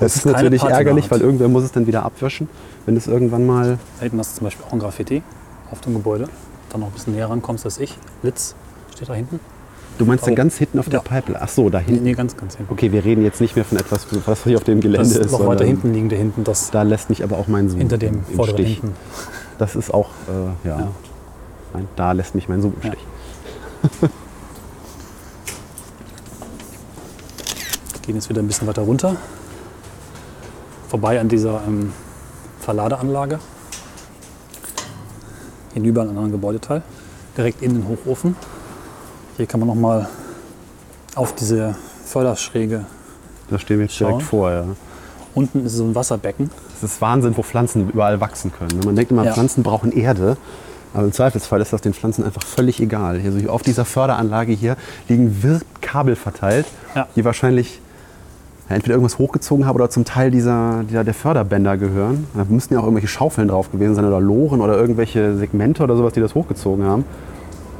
[0.00, 2.48] Das ist keine natürlich ärgerlich, weil irgendwer muss es dann wieder abwischen,
[2.86, 3.78] wenn es irgendwann mal...
[3.98, 5.22] Da hinten hast du zum Beispiel auch ein Graffiti
[5.70, 6.28] auf dem Gebäude.
[6.70, 7.98] Dann noch ein bisschen näher rankommst als ich.
[8.22, 8.54] Litz
[8.94, 9.40] steht da hinten.
[9.98, 10.36] Du meinst dann Oh.
[10.36, 11.02] ganz hinten auf der Ja.
[11.02, 11.40] Pipeline?
[11.42, 12.04] Ach so, da hinten.
[12.04, 12.72] nee, ganz, ganz hinten.
[12.72, 15.26] Okay, wir reden jetzt nicht mehr von etwas, was hier auf dem Gelände Das ist.
[15.26, 17.98] ist noch weiter hinten liegende hinten, das Da lässt mich aber auch mein Zoom hinter
[17.98, 18.78] dem im vorderen Stich.
[18.80, 18.94] hinten.
[19.58, 20.78] Das ist auch, äh, ja.
[20.80, 20.88] Ja.
[21.74, 22.92] Nein, da lässt mich mein Zoom im Ja.
[22.92, 24.10] Stich.
[28.02, 29.16] Gehen jetzt wieder ein bisschen weiter runter.
[30.88, 31.92] Vorbei an dieser ähm,
[32.60, 33.38] Verladeanlage.
[35.74, 36.82] Hinüber an einen anderen Gebäudeteil.
[37.36, 38.36] Direkt in den Hochofen.
[39.36, 40.08] Hier kann man noch mal
[41.14, 42.84] auf diese Förderschräge.
[43.48, 44.10] Da stehen wir jetzt Schauen.
[44.10, 44.64] direkt vor, ja.
[45.34, 46.50] Unten ist so ein Wasserbecken.
[46.82, 48.80] Es ist Wahnsinn, wo Pflanzen überall wachsen können.
[48.84, 49.32] Man denkt immer, Ja.
[49.32, 50.36] Pflanzen brauchen Erde.
[50.94, 53.18] Aber im Zweifelsfall ist das den Pflanzen einfach völlig egal.
[53.18, 54.76] Hier, so auf dieser Förderanlage hier
[55.08, 57.06] liegen wirr Kabel verteilt, Ja.
[57.16, 57.80] die wahrscheinlich
[58.68, 62.26] ja, entweder irgendwas hochgezogen haben oder zum Teil dieser, dieser, der Förderbänder gehören.
[62.34, 65.96] Da müssten ja auch irgendwelche Schaufeln drauf gewesen sein oder Loren oder irgendwelche Segmente oder
[65.96, 67.04] sowas, die das hochgezogen haben.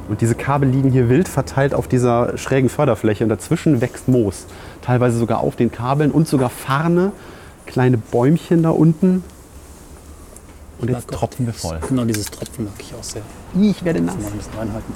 [0.09, 4.45] Und diese Kabel liegen hier wild verteilt auf dieser schrägen Förderfläche und dazwischen wächst Moos.
[4.81, 7.11] Teilweise sogar auf den Kabeln und sogar Farne,
[7.65, 9.23] kleine Bäumchen da unten.
[10.79, 11.79] Und jetzt tropfen wir voll.
[11.87, 13.21] Genau, dieses Tropfen mag ich auch sehr.
[13.59, 14.15] Ich werde nass.
[14.17, 14.93] Mal ein bisschen reinhalten.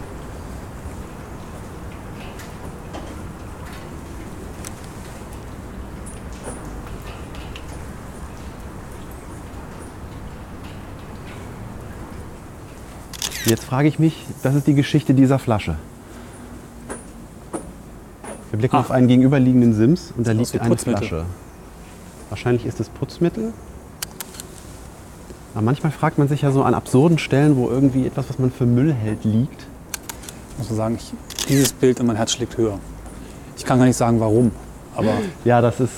[13.46, 15.76] Jetzt frage ich mich, das ist die Geschichte dieser Flasche.
[18.52, 18.80] Wir blicken Ah.
[18.82, 20.78] auf einen gegenüberliegenden Sims und da liegt eine.
[20.78, 21.26] Flasche.
[22.30, 23.54] Wahrscheinlich ist es Putzmittel.
[25.54, 28.52] Aber manchmal fragt man sich ja so an absurden Stellen, wo irgendwie etwas, was man
[28.52, 29.66] für Müll hält, liegt.
[30.58, 31.14] muss man sagen, ich,
[31.48, 32.80] dieses Bild in mein Herz schlägt höher.
[33.58, 34.52] Ich kann gar nicht sagen, warum,
[34.96, 35.14] aber
[35.46, 35.94] Ja, das ist,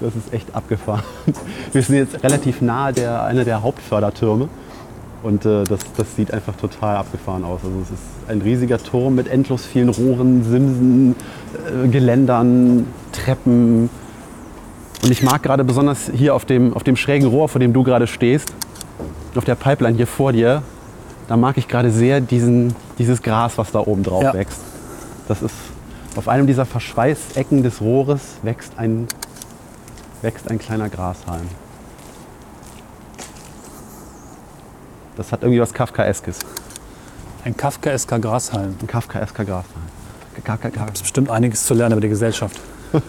[0.00, 1.02] das ist echt abgefahren.
[1.72, 4.48] Wir sind jetzt relativ nahe der, einer der Hauptfördertürme.
[5.22, 7.60] Und äh, das, das sieht einfach total abgefahren aus.
[7.62, 11.16] Also es ist ein riesiger Turm mit endlos vielen Rohren, Simsen,
[11.84, 13.90] äh, Geländern, Treppen.
[15.02, 17.82] Und ich mag gerade besonders hier auf dem, auf dem schrägen Rohr, vor dem du
[17.82, 18.52] gerade stehst,
[19.34, 20.62] auf der Pipeline hier vor dir,
[21.28, 24.34] da mag ich gerade sehr diesen, dieses Gras, was da oben drauf Ja.
[24.34, 24.60] wächst.
[25.28, 25.54] Das ist
[26.16, 29.06] auf einem dieser Verschweißecken des Rohres wächst ein,
[30.22, 31.46] wächst ein kleiner Grashalm.
[35.16, 36.38] Das hat irgendwie was Kafkaeskes.
[37.44, 38.74] ein Kafkaesker Grashalm.
[38.80, 39.84] Ein Kafkaesker Grashalm.
[40.44, 42.58] Ka- ka- Es bestimmt einiges zu lernen über die Gesellschaft.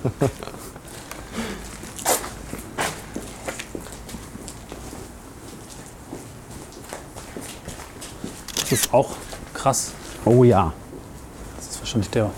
[8.72, 9.10] Das ist auch
[9.54, 9.92] krass.
[10.24, 10.72] Oh ja.
[11.58, 12.30] Das ist wahrscheinlich der.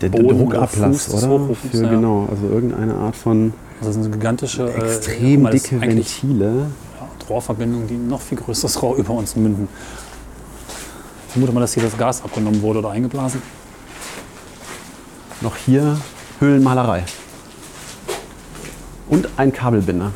[0.00, 1.28] Der Boden Druckablass, Fuß oder?
[1.28, 1.90] Hochofens, Für, ja.
[1.90, 4.72] Genau, also irgendeine Art von Das ist eine gigantische.
[4.72, 6.46] äh, extrem das ist dicke Ventile.
[6.98, 9.68] ja, Rohrverbindungen, die noch viel größeres Rohr über uns münden.
[11.26, 13.42] Ich vermute mal, dass hier das Gas abgenommen wurde oder eingeblasen.
[15.42, 15.98] Noch hier
[16.38, 17.04] Höhlenmalerei.
[19.10, 20.12] Und ein Kabelbinder.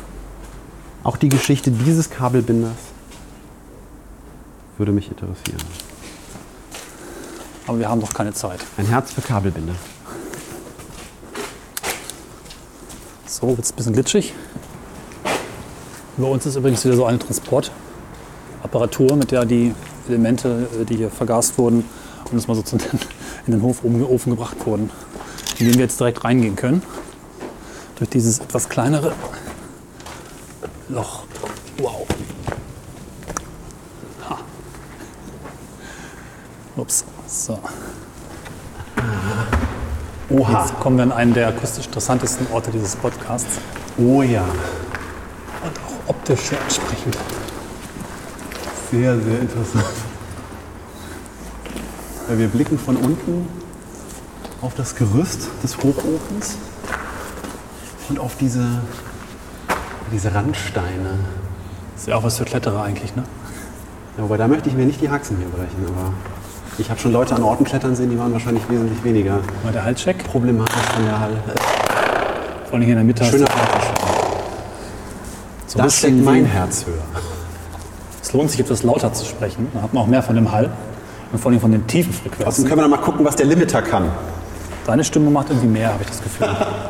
[1.03, 2.84] Auch die Geschichte dieses Kabelbinders
[4.77, 5.61] würde mich interessieren.
[7.67, 8.59] Aber wir haben doch keine Zeit.
[8.77, 9.73] Ein Herz für Kabelbinder.
[13.27, 14.33] So, wird es ein bisschen glitschig.
[16.17, 19.73] Über uns ist übrigens wieder so eine Transportapparatur, mit der die
[20.07, 21.83] Elemente, äh, die hier vergast wurden,
[22.25, 22.99] und das mal so zu den,
[23.47, 24.89] in den Hof oben- Ofen gebracht wurden,
[25.59, 26.81] in den wir jetzt direkt reingehen können.
[27.97, 29.13] Durch dieses etwas kleinere
[30.89, 31.23] Loch.
[37.45, 37.59] So.
[40.31, 40.61] Oha.
[40.63, 43.59] Jetzt kommen wir an einen der akustisch interessantesten Orte dieses Podcasts.
[43.99, 44.41] Oh ja.
[44.41, 47.15] Und auch optisch sehr ansprechend.
[48.89, 49.85] Sehr, sehr interessant.
[52.29, 53.47] Ja, wir blicken von unten
[54.63, 56.55] auf das Gerüst des Hochofens
[58.09, 58.65] und auf diese,
[60.11, 61.19] diese Randsteine.
[61.95, 63.23] Ist ja auch was für Kletterer eigentlich, ne?
[64.17, 66.11] Ja, wobei da möchte ich mir nicht die Haxen hier brechen, aber
[66.77, 69.83] ich habe schon Leute an Orten klettern sehen, die waren wahrscheinlich wesentlich weniger Mal der
[69.85, 70.23] Haltcheck.
[70.25, 71.35] problematisch von der Halle.
[72.65, 73.23] Vor allem hier in der Mitte.
[73.25, 73.47] Schöner
[75.67, 76.95] so Da ein steckt mein Herz höher.
[78.21, 79.67] Es lohnt sich etwas lauter zu sprechen.
[79.73, 80.69] Dann hat man auch mehr von dem Hall
[81.31, 82.65] und vor allem von den tiefen Außerdem Frequenzen.
[82.65, 84.11] können wir noch mal gucken, was der Limiter kann.
[84.85, 86.47] Deine Stimme macht irgendwie mehr, habe ich das Gefühl.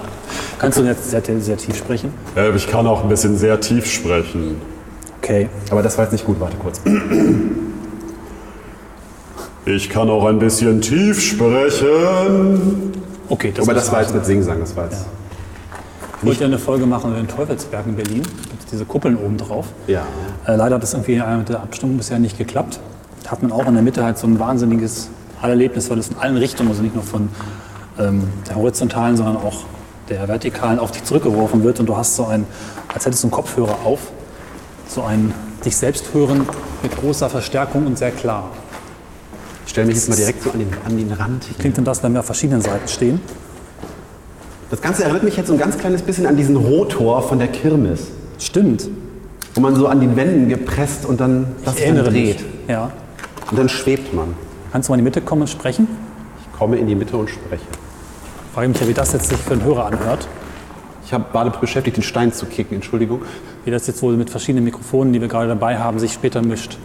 [0.60, 2.14] Kannst du jetzt sehr, sehr tief sprechen?
[2.56, 4.62] Ich kann auch ein bisschen sehr tief sprechen.
[5.22, 5.50] Okay.
[5.70, 6.82] Aber das war jetzt nicht gut, warte kurz.
[9.68, 12.94] Ich kann auch ein bisschen tief sprechen.
[13.28, 15.08] Okay, das Aber das war jetzt mit Singsang, das war jetzt.
[16.20, 18.22] Ich wollte ja eine Folge machen über den Teufelsberg in Berlin.
[18.22, 19.66] Mit diese Kuppeln oben drauf.
[19.88, 20.06] Ja.
[20.46, 22.80] Äh, leider hat das irgendwie äh, mit der Abstimmung bisher nicht geklappt.
[23.24, 25.10] Da hat man auch in der Mitte halt so ein wahnsinniges
[25.42, 27.30] Erlebnis, weil es in allen Richtungen, also nicht nur von
[27.98, 29.64] ähm, der horizontalen, sondern auch
[30.10, 31.80] der vertikalen auf dich zurückgeworfen wird.
[31.80, 32.46] Und du hast so ein,
[32.94, 34.12] als hättest du einen Kopfhörer auf,
[34.88, 35.34] so ein
[35.66, 36.48] dich selbst hören
[36.84, 38.52] mit großer Verstärkung und sehr klar.
[39.66, 41.44] Ich stelle mich jetzt mal direkt so an den, an den Rand.
[41.46, 41.56] Hier.
[41.58, 43.20] Klingt denn das, wenn wir auf verschiedenen Seiten stehen?
[44.70, 47.48] Das Ganze erinnert mich jetzt so ein ganz kleines bisschen an diesen Rotor von der
[47.48, 48.08] Kirmes,
[48.40, 48.88] Stimmt.
[49.54, 52.04] wo man so an den Wänden gepresst und dann das Ich dann mich.
[52.06, 52.46] dreht.
[52.68, 52.92] Ja.
[53.52, 54.34] Und dann schwebt man.
[54.72, 55.88] Kannst du mal in die Mitte kommen und sprechen?
[56.42, 57.64] Ich komme in die Mitte und spreche.
[58.54, 60.28] Frage mich ja, wie das jetzt sich für einen Hörer anhört.
[61.06, 63.22] Ich habe gerade beschäftigt, den Stein zu kicken, Entschuldigung.
[63.64, 66.78] Wie das jetzt wohl mit verschiedenen Mikrofonen, die wir gerade dabei haben, sich später mischt.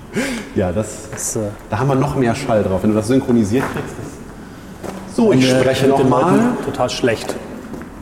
[0.55, 2.83] Ja, das, Das, äh, da haben wir noch mehr Schall drauf.
[2.83, 3.95] Wenn du das synchronisiert kriegst.
[3.99, 6.53] Das so, ich spreche nochmal.
[6.65, 7.35] Total schlecht.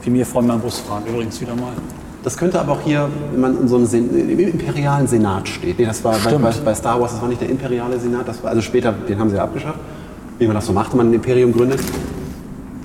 [0.02, 1.72] Wie mir vorhin beim Busfahren übrigens wieder mal.
[2.24, 5.78] Das könnte aber auch hier, wenn man in so einem Sen im imperialen Senat steht.
[5.78, 8.42] Nee, das war bei, bei, bei Star Wars, das war nicht der imperiale Senat, das
[8.42, 9.78] war, also später, den haben sie ja abgeschafft.
[10.38, 11.80] Wie man das so macht, wenn man ein Imperium gründet.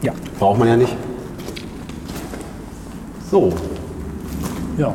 [0.01, 0.13] Ja.
[0.39, 0.95] Braucht man ja nicht.
[3.33, 3.51] So,
[4.77, 4.93] Ja.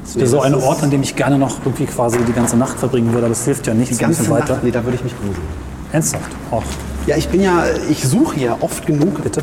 [0.00, 2.56] Das ist wieder so ein Ort, an dem ich gerne noch irgendwie quasi die ganze
[2.56, 3.98] Nacht verbringen würde, aber es hilft ja nichts.
[3.98, 4.54] die ganze weiter.
[4.54, 5.36] Nacht, nee, da würde ich mich gruseln.
[5.92, 6.30] Ernsthaft.
[6.50, 6.62] Auch.
[7.06, 9.22] Ja, ich bin ja, ich suche ja oft genug.
[9.22, 9.42] Bitte?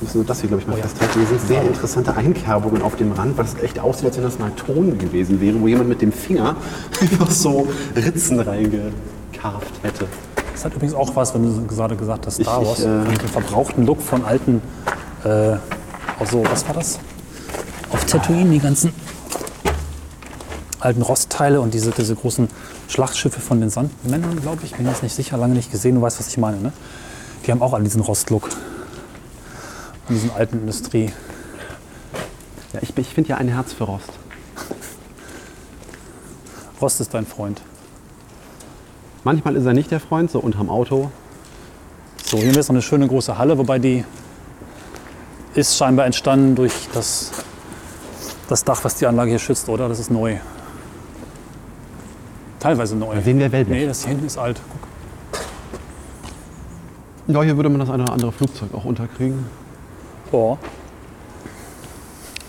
[0.00, 1.18] Müssen wir das hier, glaube ich, mal festhalten.
[1.18, 4.38] Hier sind sehr interessante Einkerbungen auf dem Rand, weil es echt aussieht, als wenn das
[4.38, 6.56] mal Ton gewesen wäre, wo jemand mit dem Finger
[7.02, 10.06] einfach so Ritzen reingekarft hätte.
[10.52, 13.10] Das hat übrigens auch was, wenn du gerade gesagt hast, Star Ich- Wars, ich, äh,
[13.10, 14.62] mit dem verbrauchten Look von alten,
[15.24, 15.56] äh,
[16.20, 16.98] also was war das?
[17.94, 18.92] Auf Tatooine die ganzen
[20.80, 22.48] alten Rostteile und diese, diese großen
[22.88, 24.74] Schlachtschiffe von den Sandmännern, glaube ich.
[24.74, 25.94] Bin jetzt nicht sicher, lange nicht gesehen.
[25.94, 26.72] Du weißt, was ich meine, ne?
[27.46, 28.48] Die haben auch alle diesen Rostlook.
[28.48, 31.12] Von diesen alten Industrie.
[32.72, 34.10] Ja, ich, ich finde ja ein Herz für Rost.
[36.82, 37.62] Rost ist dein Freund.
[39.22, 41.12] Manchmal ist er nicht der Freund, so unterm Auto.
[42.24, 44.04] So, hier ist noch eine schöne große Halle, wobei die
[45.54, 47.30] ist scheinbar entstanden durch das,
[48.48, 49.88] das Dach, was die Anlage hier schützt, oder?
[49.88, 50.36] Das ist neu.
[52.60, 53.14] Teilweise neu.
[53.14, 53.80] Da sehen wir Wellblech.
[53.80, 54.60] Nee, das hier hinten ist alt.
[54.70, 55.44] Guck.
[57.26, 59.46] Ja, hier würde man das eine oder andere Flugzeug auch unterkriegen.
[60.30, 60.58] Boah.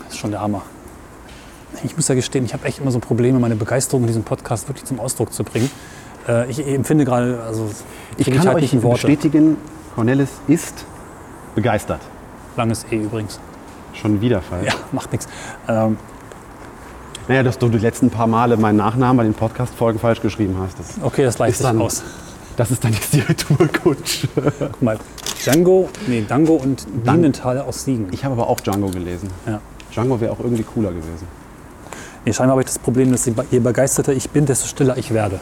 [0.04, 0.62] Das ist schon der Hammer.
[1.84, 4.68] Ich muss ja gestehen, ich habe echt immer so Probleme, meine Begeisterung in diesem Podcast
[4.68, 5.70] wirklich zum Ausdruck zu bringen.
[6.26, 7.70] Äh, ich empfinde gerade, also
[8.16, 9.06] Ich kann halt euch nicht in Worte.
[9.06, 9.56] bestätigen,
[9.94, 10.84] Cornelis ist
[11.54, 12.00] begeistert.
[12.56, 13.38] Langes E übrigens.
[14.00, 14.66] Schon wieder falsch.
[14.66, 15.26] Ja, macht nichts.
[15.68, 15.96] Ähm,
[17.28, 20.78] Naja, dass du die letzten paar Male meinen Nachnamen bei den Podcast-Folgen falsch geschrieben hast.
[20.78, 22.02] Das, okay, das gleicht sich dann- aus.
[22.56, 24.28] das ist dann jetzt die Retourkutsche.
[24.58, 24.98] Guck mal,
[25.42, 28.08] Django, nee, Dango und Dienenthal aus Siegen.
[28.12, 29.28] Ich habe aber auch Django gelesen.
[29.46, 29.60] Ja.
[29.92, 31.26] Django wäre auch irgendwie cooler gewesen.
[32.24, 35.12] Nee, scheinbar habe ich das Problem, dass je je begeisterter ich bin, desto stiller ich
[35.14, 35.38] werde.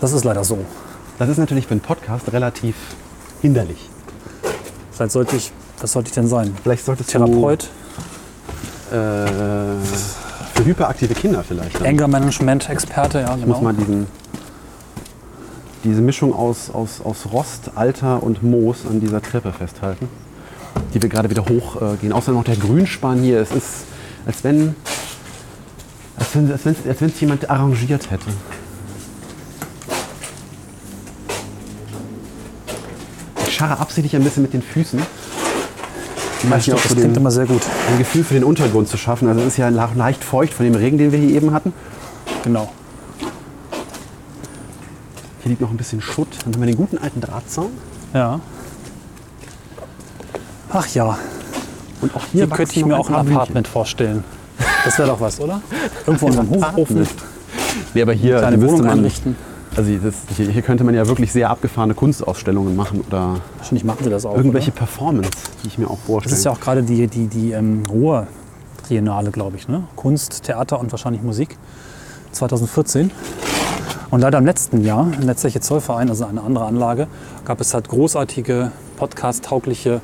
[0.00, 0.58] Das ist leider so.
[1.18, 2.74] Das ist natürlich für einen Podcast relativ
[3.42, 3.88] hinderlich.
[4.92, 6.54] Vielleicht sollte ich, was sollte ich denn sein?
[6.62, 7.68] Vielleicht solltest Therapeut,
[8.90, 9.26] du äh,
[10.54, 11.76] für hyperaktive Kinder vielleicht.
[11.80, 13.60] Dann Anger Management Experte, ja muss genau.
[13.62, 14.06] man diesen,
[15.84, 20.08] diese Mischung aus, aus, aus Rost, Alter und Moos an dieser Treppe festhalten,
[20.92, 22.10] die wir gerade wieder hochgehen.
[22.10, 22.14] Äh.
[22.14, 23.40] Außerdem noch der Grünspan hier.
[23.40, 23.84] Es ist,
[24.26, 24.74] als wenn
[26.18, 28.26] als wenn als wenn's- als wenn es jemand arrangiert hätte.
[33.46, 35.00] Ich scharre absichtlich ein bisschen mit den Füßen.
[36.42, 37.62] Ja, hier stimmt, auch das klingt immer sehr gut.
[37.90, 39.28] ein Gefühl für den Untergrund zu schaffen.
[39.28, 41.72] Also es ist ja le- leicht feucht von dem Regen, den wir hier eben hatten.
[42.44, 42.70] Genau.
[45.42, 46.28] Hier liegt noch ein bisschen Schutt.
[46.44, 47.70] Dann haben wir den guten alten Drahtzaun.
[48.14, 48.40] Ja.
[50.72, 51.18] Ach ja,
[52.00, 54.22] Und auch hier hier könnte ich mir auch ein Apartment vorstellen.
[54.84, 55.60] Das wäre doch was, oder?
[56.06, 57.06] Irgendwo in einem Hochofen,
[57.92, 59.36] Nee, aber hier kleine müsste Wohnung einrichten.
[59.80, 64.04] Also das, hier, hier könnte man ja wirklich sehr abgefahrene Kunstausstellungen machen oder Wahrscheinlich machen
[64.04, 64.36] sie das auch.
[64.36, 64.80] irgendwelche Oder?
[64.80, 65.30] Performance,
[65.62, 66.30] die ich mir auch vorstelle.
[66.30, 69.68] Das ist ja auch gerade die, die, die ähm, Ruhr-Triennale, glaube ich.
[69.68, 69.84] Ne?
[69.96, 71.56] Kunst, Theater und wahrscheinlich Musik.
[72.32, 73.10] 2014.
[74.10, 77.06] Und leider im letzten Jahr, im Letztliche Zollverein, also eine andere Anlage,
[77.46, 80.02] gab es halt großartige, podcast-taugliche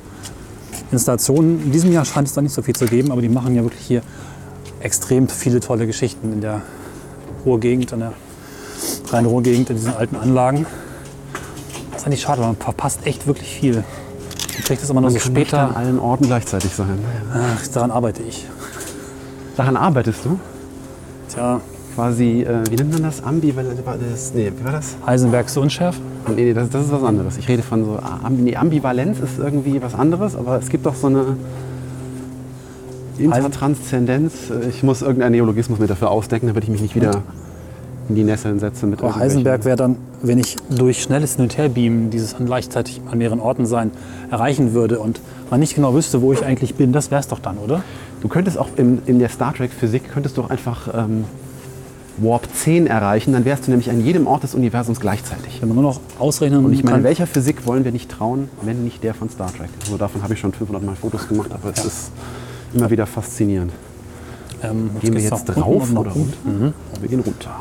[0.91, 1.65] Installationen.
[1.65, 3.61] In diesem Jahr scheint es da nicht so viel zu geben, aber die machen ja
[3.61, 4.01] wirklich hier
[4.79, 6.63] extrem viele tolle Geschichten in der
[7.45, 8.13] Ruhrgegend, in der
[9.11, 10.65] Rhein-Ruhr-Gegend, in diesen alten Anlagen.
[11.91, 13.75] Das ist eigentlich schade, weil man verpasst echt wirklich viel.
[13.75, 15.75] Man kriegt das immer nur so nicht an später.
[15.75, 16.99] allen Orten gleichzeitig sein.
[17.33, 18.45] Ach, daran arbeite ich.
[19.55, 20.39] Daran arbeitest du?
[21.29, 21.59] Tja,
[21.95, 23.23] quasi, äh, wie nennt man das?
[23.23, 23.79] Ambivalent,
[24.11, 24.95] das, nee, wie war das?
[25.05, 25.97] Heisenbergs Unschärf.
[26.27, 27.37] Nee, nee das, das ist was anderes.
[27.37, 30.95] Ich rede von so, Ambi, nee, Ambivalenz ist irgendwie was anderes, aber es gibt doch
[30.95, 31.37] so eine
[33.17, 34.33] Intertranszendenz.
[34.69, 37.23] Ich muss irgendeinen Neologismus mir dafür ausdenken, damit ich mich nicht wieder
[38.09, 41.57] in die Nesseln setze mit irgendwelchen- Heisenberg wäre dann, wenn ich durch schnelles Hin- und
[41.57, 43.91] Herbeamen dieses an gleichzeitig an mehreren Orten sein
[44.31, 47.39] erreichen würde und man nicht genau wüsste, wo ich eigentlich bin, das wäre es doch
[47.39, 47.83] dann, oder?
[48.21, 51.25] Du könntest auch in, in der Star Trek Physik könntest du auch einfach ähm,
[52.19, 55.61] Warp 10 erreichen, dann wärst du nämlich an jedem Ort des Universums gleichzeitig.
[55.61, 58.83] Wenn man nur noch ausrechnen Und ich meine, welcher Physik wollen wir nicht trauen, wenn
[58.83, 59.69] nicht der von Star Trek?
[59.85, 62.11] Also davon habe ich schon 500 Mal Fotos gemacht, aber es ist
[62.73, 63.71] immer wieder faszinierend.
[64.63, 66.37] ähm, Gehen wir jetzt drauf unten oder runter?
[66.43, 66.73] Mhm.
[67.01, 67.51] Wir gehen runter.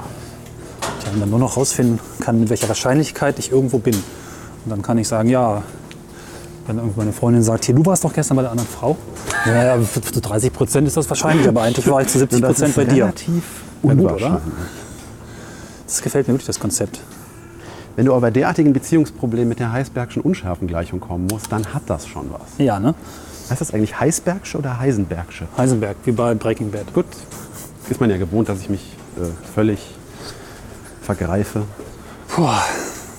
[1.11, 3.95] Wenn man nur noch rausfinden kann, mit welcher Wahrscheinlichkeit ich irgendwo bin.
[3.95, 5.63] Und dann kann ich sagen, ja,
[6.67, 8.97] wenn irgendwie meine Freundin sagt, hier, du warst doch gestern bei der anderen Frau.
[9.47, 12.59] Ja, zu 30 Prozent ist das wahrscheinlich, aber eigentlich war ich zu 70 Und das
[12.59, 13.05] Prozent bei dir.
[13.05, 13.43] relativ
[13.83, 14.03] gut, oder?
[14.03, 14.43] unwahrscheinlich.
[15.87, 17.01] Das gefällt mir wirklich, das Konzept.
[17.95, 22.07] Wenn du aber bei derartigen Beziehungsproblemen mit der Heisenbergschen Unschärfengleichung kommen musst, dann hat das
[22.07, 22.43] schon was.
[22.59, 22.95] Ja, ne?
[23.49, 25.47] Heißt das eigentlich Heisenbergsche oder Heisenbergsche?
[25.57, 26.93] Heisenberg, wie bei Breaking Bad.
[26.93, 27.07] Gut,
[27.89, 29.96] ist man ja gewohnt, dass ich mich äh, völlig
[31.07, 31.63] vergreife.
[32.29, 32.49] Puh,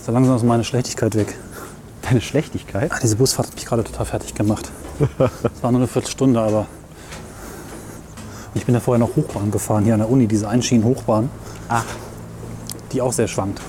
[0.05, 1.35] so langsam ist meine Schlechtigkeit weg.
[2.01, 2.91] Deine Schlechtigkeit?
[2.91, 4.69] Ah, diese Busfahrt hat mich gerade total fertig gemacht.
[5.19, 6.67] Es war nur eine Viertelstunde, aber.
[8.53, 11.29] Ich bin ja vorher noch Hochbahn gefahren, hier an der Uni, diese Einschienen-Hochbahn,
[11.69, 11.85] Ach,
[12.91, 13.61] die auch sehr schwankt.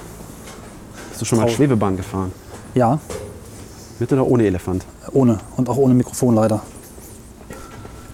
[1.11, 2.33] bist du schon mal Schwebebahn gefahren?
[2.75, 2.99] Ja,
[3.99, 4.85] Mit oder ohne Elefant?
[5.13, 5.39] ohne.
[5.57, 6.63] Und auch ohne Mikrofon leider.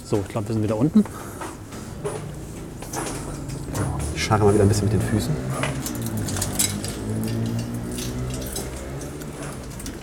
[0.04, 1.04] So, ich glaube, wir sind wieder unten.
[4.14, 5.32] Ich scharre mal wieder ein bisschen mit den Füßen.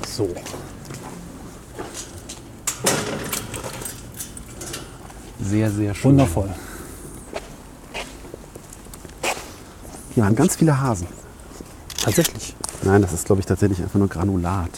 [0.08, 0.28] So.
[5.52, 6.12] Sehr, sehr schön.
[6.12, 6.50] Wundervoll.
[10.16, 11.08] Hier waren ganz viele Hasen.
[12.02, 12.56] Tatsächlich.
[12.84, 14.70] Nein, das ist, glaube ich, tatsächlich einfach nur Granulat.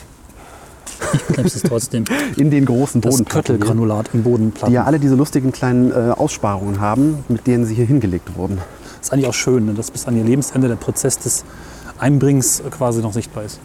[1.36, 2.06] Selbst ist trotzdem
[2.38, 3.46] In den großen das Bodenplatten.
[3.46, 4.70] hier, Köttelgranulat im Bodenplatten.
[4.72, 8.58] Die ja alle diese lustigen kleinen äh, Aussparungen haben, mit denen sie hier hingelegt wurden.
[9.00, 11.46] ist eigentlich auch schön, ne, dass bis an ihr Lebensende der Prozess des
[12.00, 13.60] Einbringens quasi noch sichtbar ist.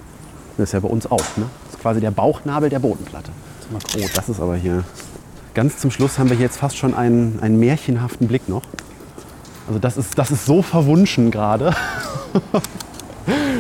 [0.59, 1.25] Das ist ja bei uns auch.
[1.39, 1.47] Ne?
[1.65, 3.31] Das ist quasi der Bauchnabel der Bodenplatte.
[3.73, 4.85] Oh, das ist aber hier.
[5.59, 8.63] Ganz zum Schluss haben wir hier jetzt fast schon einen, einen märchenhaften Blick noch.
[9.67, 11.75] Also das ist, das ist so verwunschen gerade.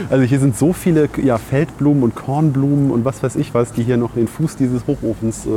[0.08, 3.82] Also hier sind so viele ja, Feldblumen und Kornblumen und was weiß ich was, die
[3.82, 5.48] hier noch den Fuß dieses Hochofens äh,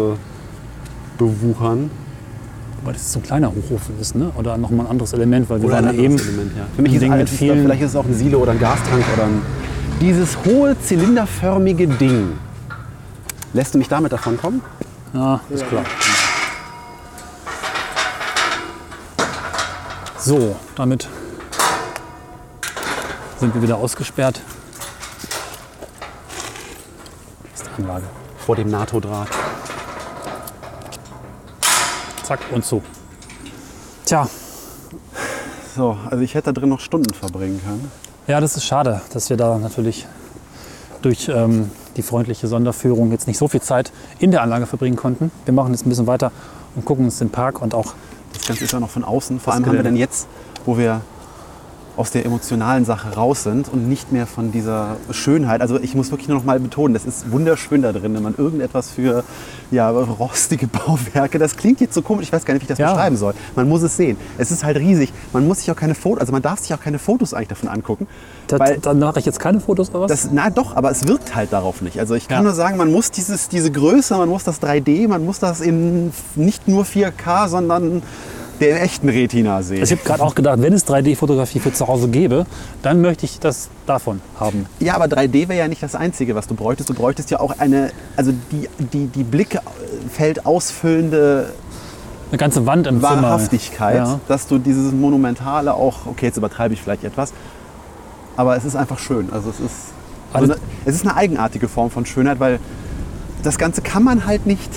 [1.17, 1.89] bewuchern.
[2.83, 4.31] Weil das so ein kleiner Hochofen ist, ne?
[4.35, 6.65] oder nochmal ein anderes Element, weil wir Oder waren ein eben Element, ja.
[6.75, 7.61] Für mich ist alles, mit vielen.
[7.61, 9.41] vielleicht ist es auch ein Silo oder ein Gastank oder ein,
[10.01, 12.33] dieses hohe zylinderförmige Ding.
[13.53, 14.61] Lässt du mich damit davon kommen?
[15.13, 15.83] Ja, ist klar.
[20.23, 21.07] So, damit
[23.39, 24.39] sind wir wieder ausgesperrt.
[27.51, 28.05] Das ist die Anlage.
[28.37, 29.27] Vor dem NATO-Draht.
[32.23, 32.83] Zack und so.
[34.05, 34.27] Tja,
[35.75, 37.91] So, also ich hätte da drin noch Stunden verbringen können.
[38.27, 40.05] ja, das ist schade, dass wir da natürlich
[41.01, 45.31] durch ähm, die freundliche Sonderführung jetzt nicht so viel Zeit in der Anlage verbringen konnten.
[45.45, 46.31] Wir machen jetzt ein bisschen weiter
[46.75, 47.93] und gucken uns den Park und auch
[48.41, 49.39] Das Ganze ist ja noch von außen.
[49.39, 50.27] Vor Das allem haben wir dann jetzt,
[50.65, 51.01] wo wir
[51.97, 55.61] aus der emotionalen Sache raus sind und nicht mehr von dieser Schönheit.
[55.61, 58.35] Also ich muss wirklich nur noch mal betonen, das ist wunderschön da drin, wenn man
[58.37, 59.23] irgendetwas für
[59.71, 62.77] ja, rostige Bauwerke, das klingt jetzt so komisch, ich weiß gar nicht, wie ich das
[62.77, 62.91] Ja.
[62.93, 63.33] beschreiben soll.
[63.55, 64.17] Man muss es sehen.
[64.37, 65.11] Es ist halt riesig.
[65.33, 67.69] Man muss sich auch keine Fotos, also man darf sich auch keine Fotos eigentlich davon
[67.69, 68.07] angucken.
[68.47, 70.11] da, weil dann mache ich jetzt keine Fotos oder was?
[70.11, 71.99] das, na doch, aber es wirkt halt darauf nicht.
[71.99, 72.43] Also ich kann Ja.
[72.43, 76.11] nur sagen, man muss dieses, diese Größe, man muss das 3D, man muss das in
[76.35, 78.01] nicht nur 4K, sondern
[78.61, 79.81] der echten Retina sehen.
[79.81, 82.45] Also ich habe gerade auch gedacht, wenn es 3D-Fotografie für zu Hause gäbe,
[82.83, 84.67] dann möchte ich das davon haben.
[84.79, 86.89] Ja, aber 3D wäre ja nicht das Einzige, was du bräuchtest.
[86.89, 91.49] Du bräuchtest ja auch eine, also die, die, die Blickfeld ausfüllende
[92.29, 93.21] Eine ganze Wand im Zimmer.
[93.23, 94.19] Wahrhaftigkeit, Ja.
[94.27, 97.33] dass du dieses Monumentale auch, okay, jetzt übertreibe ich vielleicht etwas,
[98.37, 99.29] aber es ist einfach schön.
[99.33, 99.75] Also es ist,
[100.33, 102.59] Also- also eine, es ist eine eigenartige Form von Schönheit, weil
[103.43, 104.69] das Ganze kann man halt nicht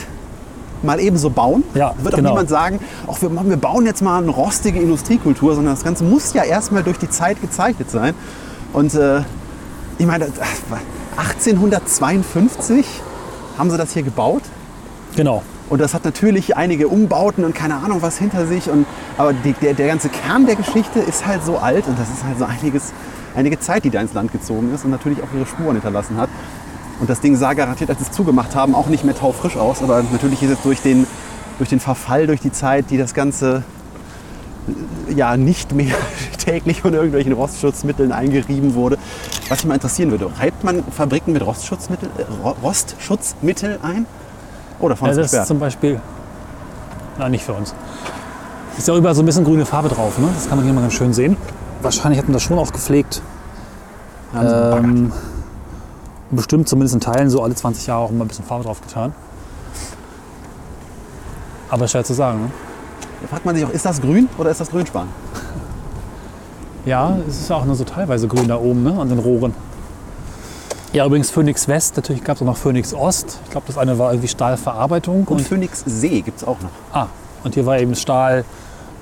[0.85, 1.64] mal eben so bauen.
[1.74, 2.30] Ja, Wird auch genau.
[2.30, 2.78] niemand sagen,
[3.11, 6.45] ach, wir, machen- wir bauen jetzt mal eine rostige Industriekultur, sondern das Ganze muss ja
[6.45, 8.14] erstmal durch die Zeit gezeichnet sein.
[8.72, 9.20] Und äh,
[9.99, 10.39] ich meine, das-
[11.16, 12.85] 1852
[13.59, 14.43] haben sie das hier gebaut.
[15.16, 15.43] Genau.
[15.70, 18.68] Und das hat natürlich einige Umbauten und keine Ahnung was hinter sich.
[18.68, 22.09] Und, aber die, der, der ganze Kern der Geschichte ist halt so alt und das
[22.11, 22.93] ist halt so einiges,
[23.35, 26.28] einige Zeit, die da ins Land gezogen ist und natürlich auch ihre Spuren hinterlassen hat.
[27.01, 29.82] Und das Ding sah garantiert, als sie es zugemacht haben, auch nicht mehr taufrisch aus.
[29.82, 31.07] Aber natürlich ist es durch den,
[31.59, 33.62] durch den Verfall, durch die Zeit, die das Ganze
[35.14, 35.95] ja nicht mehr
[36.38, 38.97] täglich von irgendwelchen Rostschutzmitteln eingerieben wurde.
[39.49, 44.07] Was mich mal interessieren würde, reibt man Fabriken mit Rostschutzmittel, äh, Ro- Rostschutzmittel ein?
[44.80, 46.01] Oder von Ja, das ist zum Beispiel.
[47.18, 47.74] Nein, nicht für uns.
[48.78, 50.28] Ist ja überall so ein bisschen grüne Farbe drauf, ne?
[50.34, 51.36] Das kann man hier mal ganz schön sehen.
[51.82, 53.22] Wahrscheinlich hat man das schon auch gepflegt.
[54.34, 55.12] Ähm,
[56.35, 59.14] bestimmt zumindest in Teilen so alle 20 Jahre auch immer ein bisschen Farbe drauf getan.
[61.70, 62.43] Aber schwer zu sagen.
[62.43, 62.51] Ne?
[63.22, 65.09] Da fragt man sich auch, ist das grün oder ist das Grünspan?
[66.87, 69.01] Ja, es ist auch nur so teilweise grün da oben ne?
[69.01, 69.55] an den Rohren.
[70.93, 73.39] Ja, übrigens Phoenix West, natürlich gab es auch noch Phoenix Ost.
[73.45, 75.24] Ich glaube, das eine war irgendwie Stahlverarbeitung.
[75.24, 76.68] Und Phoenix See gibt es auch noch.
[76.93, 77.07] Ah,
[77.43, 78.45] und hier war eben Stahl,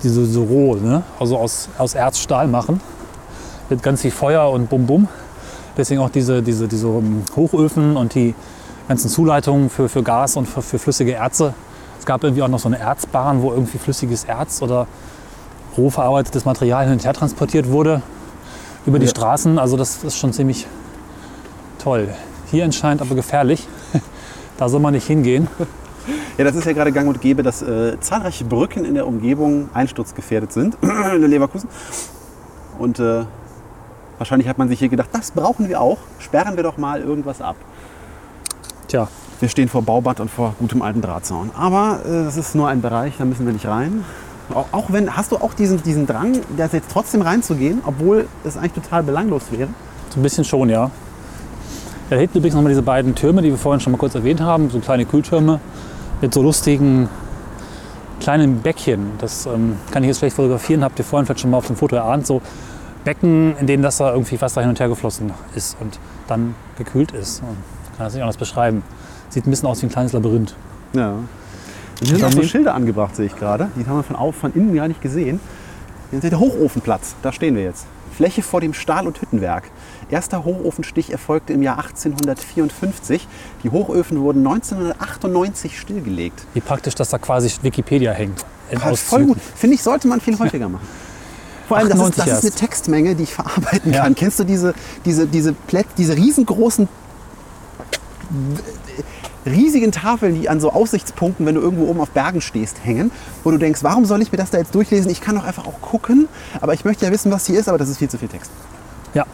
[0.03, 1.03] diese so roh, ne?
[1.19, 2.81] also aus, aus Erz Stahl machen.
[3.69, 5.09] Mit ganz viel Feuer und Bum Bum.
[5.77, 6.89] Deswegen auch diese, diese, diese
[7.37, 8.35] Hochöfen und die
[8.89, 11.55] ganzen Zuleitungen für, für Gas und für, für flüssige Erze.
[11.99, 14.87] Es gab irgendwie auch noch so eine Erzbahn, wo irgendwie flüssiges Erz oder
[15.79, 18.03] roh verarbeitetes Material hin und her transportiert wurde
[18.87, 19.11] über die Ja.
[19.11, 19.59] Straßen.
[19.59, 20.67] Also das ist schon ziemlich
[21.79, 22.09] toll.
[22.51, 23.67] Hier anscheinend aber gefährlich.
[24.59, 25.49] Da soll man nicht hingehen.
[26.39, 29.69] Ja, das ist ja gerade gang und gäbe, dass äh, zahlreiche Brücken in der Umgebung
[29.73, 30.77] einsturzgefährdet sind
[31.15, 31.69] in Leverkusen.
[32.79, 33.25] Und äh,
[34.19, 35.99] wahrscheinlich hat man sich hier gedacht, das brauchen wir auch.
[36.19, 37.57] Sperren wir doch mal irgendwas ab.
[38.89, 39.09] Tja,
[39.41, 41.51] Wir stehen vor Bauband und vor gutem alten Drahtzaun.
[41.57, 44.05] Aber äh, das ist nur ein Bereich, da müssen wir nicht rein.
[44.55, 48.57] Auch, auch wenn, hast du auch diesen, diesen Drang, da jetzt trotzdem reinzugehen, obwohl es
[48.57, 49.69] eigentlich total belanglos wäre?
[50.11, 50.91] So ein bisschen schon, ja.
[52.11, 54.71] Da hinten übrigens nochmal diese beiden Türme, die wir vorhin schon mal kurz erwähnt haben,
[54.71, 55.59] so kleine Kühltürme
[56.21, 57.09] mit so lustigen
[58.21, 59.13] kleinen Bäckchen.
[59.19, 61.77] Das ähm, kann ich jetzt schlecht fotografieren, habt ihr vorhin vielleicht schon mal auf dem
[61.77, 62.41] Foto erahnt, so
[63.05, 65.99] Becken, in denen das da irgendwie Wasser hin und her geflossen ist und
[66.29, 67.41] dann gekühlt ist.
[67.41, 67.57] Und
[67.97, 68.83] kann das nicht anders beschreiben.
[69.29, 70.55] Sieht ein bisschen aus wie ein kleines Labyrinth.
[70.93, 71.13] Ja.
[71.13, 71.29] Und
[72.01, 73.69] hier sind auch so Schilder angebracht, sehe ich gerade.
[73.77, 75.41] Die haben wir von, au- von innen gar nicht gesehen.
[76.11, 77.87] Hier ist der Hochofenplatz, da stehen wir jetzt.
[78.15, 79.65] Fläche vor dem Stahl- und Hüttenwerk.
[80.11, 83.27] Erster Hochofenstich erfolgte im Jahr 1854.
[83.65, 86.45] Die Hochöfen wurden 1998 stillgelegt.
[86.53, 88.45] Wie praktisch, dass da quasi Wikipedia hängt.
[88.97, 89.39] Voll gut.
[89.55, 90.87] Finde ich, sollte man viel häufiger machen.
[91.69, 92.69] Vor allem, das ist, 98 das ist eine.
[92.69, 94.03] Textmenge, die ich verarbeiten Ja.
[94.03, 94.15] kann.
[94.15, 96.89] Kennst du diese, diese, diese, Plätt, diese riesengroßen,
[99.45, 103.11] riesigen Tafeln, die an so Aussichtspunkten, wenn du irgendwo oben auf Bergen stehst, hängen,
[103.45, 105.11] wo du denkst, warum soll ich mir das da jetzt durchlesen?
[105.11, 106.29] Ich kann doch einfach auch gucken,
[106.61, 108.51] aber ich möchte ja wissen, was hier ist, aber das ist viel zu viel Text.
[109.15, 109.25] Ja,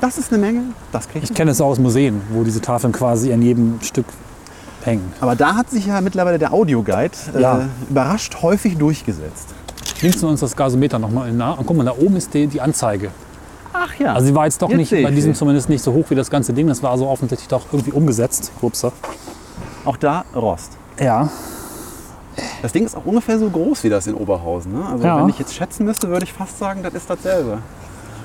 [0.00, 0.62] Das ist eine Menge,
[0.92, 1.30] das kriege ich.
[1.30, 4.06] ich kenne es auch aus Museen, wo diese Tafeln quasi an jedem Stück
[4.84, 5.12] hängen.
[5.20, 7.60] Aber da hat sich ja mittlerweile der Audioguide Ja.
[7.60, 9.54] äh, überrascht häufig durchgesetzt.
[10.02, 11.52] Links von uns das Gasometer nochmal nah.
[11.52, 13.10] Und guck mal, da oben ist die, die Anzeige.
[13.72, 14.14] Ach ja.
[14.14, 15.38] Also sie war jetzt doch Jetzt nicht, bei diesem sie.
[15.38, 16.66] zumindest nicht so hoch wie das ganze Ding.
[16.68, 18.52] Das war so offensichtlich doch irgendwie umgesetzt.
[18.62, 18.92] Upsa.
[19.84, 20.72] auch da Rost.
[21.00, 21.28] Ja.
[22.62, 24.72] Das Ding ist auch ungefähr so groß wie das in Oberhausen.
[24.72, 24.84] Ne?
[24.90, 25.18] Also Ja.
[25.20, 27.58] wenn ich jetzt schätzen müsste, würde ich fast sagen, das ist dasselbe.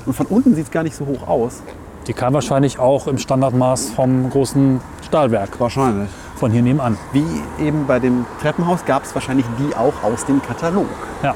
[0.06, 1.62] Und von unten sieht es gar nicht so hoch aus.
[2.08, 6.10] Die kam wahrscheinlich auch im Standardmaß vom großen Stahlwerk Wahrscheinlich.
[6.38, 6.98] von hier nebenan.
[7.12, 7.24] Wie
[7.64, 10.88] eben bei dem Treppenhaus gab es wahrscheinlich die auch aus dem Katalog.
[11.22, 11.36] Ja.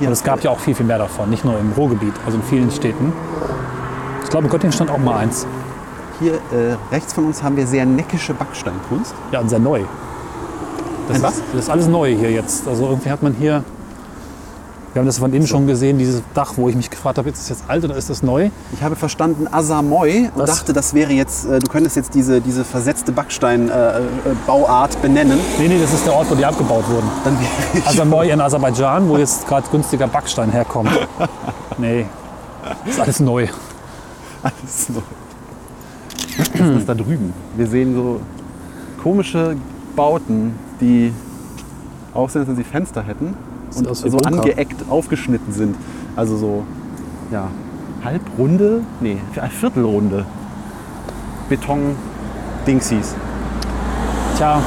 [0.00, 1.30] Und es gab ja auch viel, viel mehr davon.
[1.30, 3.12] Nicht nur im Ruhrgebiet, also in vielen Städten.
[4.22, 5.46] Ich glaube, in Göttingen stand auch mal eins.
[6.18, 9.14] Hier äh, rechts von uns haben wir sehr neckische Backsteinkunst.
[9.32, 9.82] Ja, und sehr neu.
[11.08, 11.34] Das Ein was?
[11.36, 12.66] Ist, das ist alles neu hier jetzt.
[12.66, 13.62] Also irgendwie hat man hier,
[14.96, 17.38] wir haben das von innen schon gesehen, dieses Dach, wo ich mich gefragt habe, ist
[17.38, 18.48] das jetzt alt oder ist das neu?
[18.72, 20.48] Ich habe verstanden Asamoy und Was?
[20.48, 25.38] dachte, das wäre jetzt, äh, du könntest jetzt diese, diese versetzte Backsteinbauart äh, Bauart benennen.
[25.58, 27.06] Nee, nee, das ist der Ort, wo die abgebaut wurden.
[27.24, 27.36] Dann
[27.84, 30.88] Asamoy in Aserbaidschan, wo jetzt gerade günstiger Backstein herkommt.
[31.76, 32.06] Nee,
[32.86, 33.48] ist alles neu.
[34.42, 35.00] alles neu.
[36.38, 37.34] Was ist das da drüben?
[37.54, 38.20] Wir sehen so
[39.02, 39.56] komische
[39.94, 41.12] Bauten, die
[42.14, 43.36] aussehen, als wenn sie Fenster hätten
[43.74, 45.76] und so angeeckt aufgeschnitten sind.
[46.14, 46.64] Also so,
[47.30, 47.48] ja,
[48.04, 50.24] halbrunde, nee, eine Viertelrunde
[51.48, 53.14] Beton-Dingsies.
[54.36, 54.60] Tja,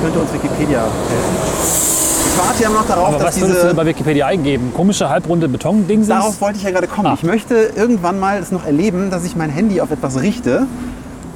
[0.00, 1.90] Jetzt könnte uns Wikipedia helfen.
[2.26, 3.66] Ich warte ja noch darauf, aber dass was du diese...
[3.66, 4.72] denn bei Wikipedia eingeben?
[4.74, 6.08] Komische halbrunde Betondings?
[6.08, 7.08] Darauf wollte ich ja gerade kommen.
[7.08, 7.14] Ah.
[7.14, 10.66] Ich möchte irgendwann mal es noch erleben, dass ich mein Handy auf etwas richte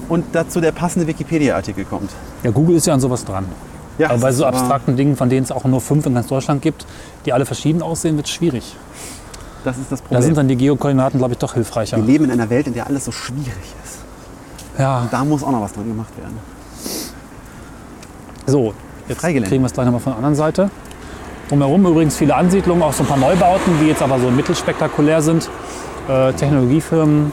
[0.08, 2.10] und dazu der passende Wikipedia-Artikel kommt.
[2.42, 3.44] Ja, Google ist ja an sowas dran.
[3.98, 6.14] Ja, aber bei das so aber- abstrakten Dingen, von denen es auch nur fünf in
[6.14, 6.84] ganz Deutschland gibt,
[7.26, 8.76] die alle verschieden aussehen, wird es schwierig.
[9.64, 10.22] Das ist das Da Problem.
[10.22, 11.96] sind dann die Geokoordinaten, glaube ich, doch hilfreicher.
[11.96, 13.46] Wir leben in einer Welt, in der alles so schwierig
[13.84, 13.98] ist.
[14.78, 16.36] Ja, Da muss auch noch was dran gemacht werden.
[18.46, 18.74] so.
[19.08, 19.48] Jetzt Freigelände.
[19.50, 20.70] kriegen wir es gleich nochmal von der anderen Seite.
[21.48, 25.48] Drumherum übrigens viele Ansiedlungen, auch so ein paar Neubauten, die jetzt aber so mittelspektakulär sind.
[26.08, 27.30] Äh, Technologiefirmen,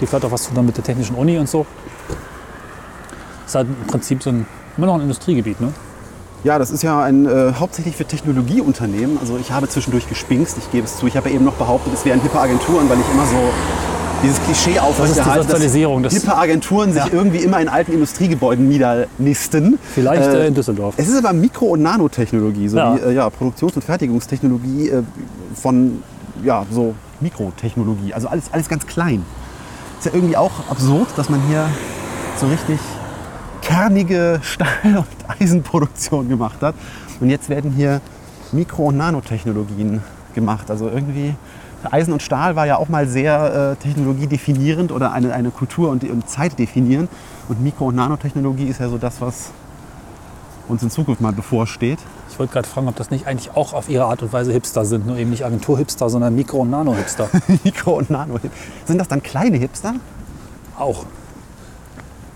[0.00, 1.66] die vielleicht auch was tun haben mit der Technischen Uni und so.
[3.44, 5.72] Ist halt im Prinzip so ein, immer noch ein Industriegebiet, ne?
[6.44, 9.16] Ja, das ist ja ein äh, hauptsächlich für Technologieunternehmen.
[9.18, 11.06] Also ich habe zwischendurch gespinkst, ich gebe es zu.
[11.06, 13.36] Ich habe ja eben noch behauptet, es wären hippe Agenturen, weil ich immer so
[14.22, 17.10] dieses Klischee aufrechterhalte, dass Sozialisierung, das- hippe Agenturen sich Ja.
[17.12, 19.78] irgendwie immer in alten Industriegebäuden niedernisten.
[19.94, 20.94] Vielleicht Äh, äh, in Düsseldorf.
[20.98, 22.94] Es ist aber Mikro- und Nanotechnologie, so Ja.
[22.96, 25.02] wie äh, ja, Produktions- und Fertigungstechnologie äh,
[25.54, 26.02] von
[26.42, 28.12] ja, so Mikrotechnologie.
[28.12, 29.24] Also alles, alles ganz klein.
[29.98, 31.66] Ist ja irgendwie auch absurd, dass man hier
[32.38, 32.78] so richtig
[33.64, 36.74] kernige Stahl- und Eisenproduktion gemacht hat.
[37.20, 38.00] Und jetzt werden hier
[38.52, 40.02] Mikro- und Nanotechnologien
[40.34, 40.70] gemacht.
[40.70, 41.34] Also irgendwie
[41.90, 46.04] Eisen und Stahl war ja auch mal sehr äh, technologiedefinierend oder eine, eine Kultur und,
[46.04, 47.08] und Zeit definieren.
[47.48, 49.50] Und Mikro- und Nanotechnologie ist ja so das, was
[50.68, 51.98] uns in Zukunft mal bevorsteht.
[52.30, 54.84] Ich wollte gerade fragen, ob das nicht eigentlich auch auf ihre Art und Weise Hipster
[54.84, 55.06] sind.
[55.06, 57.28] Nur eben nicht Agentur-Hipster, sondern Mikro- und Nano-Hipster.
[57.64, 58.38] Mikro- und Nano.
[58.86, 59.94] Sind das dann kleine Hipster?
[60.78, 61.06] auch.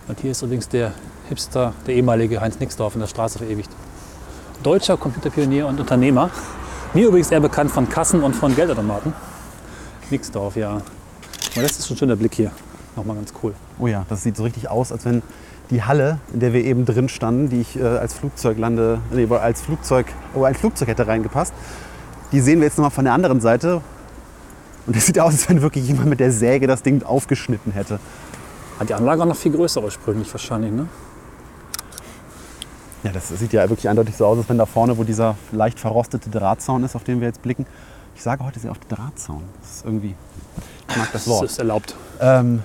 [0.07, 0.93] Und hier ist übrigens der
[1.29, 3.71] Hipster, der ehemalige Heinz Nixdorf in der Straße verewigt.
[4.63, 6.31] Deutscher Computerpionier und Unternehmer.
[6.95, 9.13] Mir übrigens eher bekannt von Kassen und von Geldautomaten.
[10.11, 10.71] Nixdorf, ja.
[11.53, 12.51] Aber das ist schon ein schöner Blick hier.
[12.97, 13.55] Nochmal ganz cool.
[13.79, 15.23] Oh ja, das sieht so richtig aus, als wenn
[15.71, 19.29] die Halle, in der wir eben drin standen, die ich äh, als Flugzeug lande, nee,
[19.31, 21.53] als Flugzeug, oh, ein Flugzeug hätte reingepasst.
[22.33, 23.83] Die sehen wir jetzt nochmal von der anderen Seite.
[24.87, 28.01] Und es sieht aus, als wenn wirklich jemand mit der Säge das Ding aufgeschnitten hätte.
[28.81, 30.87] Hat die Anlage auch noch viel größer ursprünglich wahrscheinlich, ne?
[33.05, 35.79] Ja, das sieht ja wirklich eindeutig so aus, als wenn da vorne, wo dieser leicht
[35.79, 37.67] verrostete Drahtzaun ist, auf den wir jetzt blicken.
[38.17, 39.43] Ich sage heute sehr oft Drahtzaun.
[39.61, 40.15] Das ist irgendwie,
[40.89, 41.45] ich mag das Das Wort.
[41.45, 41.95] ist erlaubt.
[42.21, 42.63] Ähm,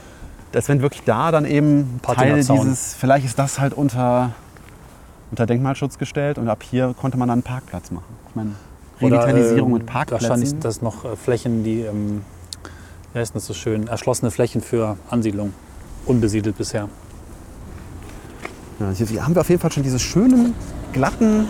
[0.52, 4.32] dass wenn wirklich da dann eben Teil dieses, vielleicht ist das halt unter,
[5.32, 8.16] unter Denkmalschutz gestellt und ab hier konnte man dann einen Parkplatz machen.
[8.30, 8.52] Ich meine,
[9.02, 10.30] Revitalisierung ähm, mit Parkplätzen.
[10.30, 12.22] Wahrscheinlich das noch äh, Flächen, die, ähm,
[13.14, 15.54] wie heißt das so schön, erschlossene Flächen für Ansiedlung.
[16.06, 16.90] Unbesiedelt bisher.
[18.80, 20.54] Ja, hier haben wir auf jeden Fall schon diese schönen,
[20.94, 21.48] glatten,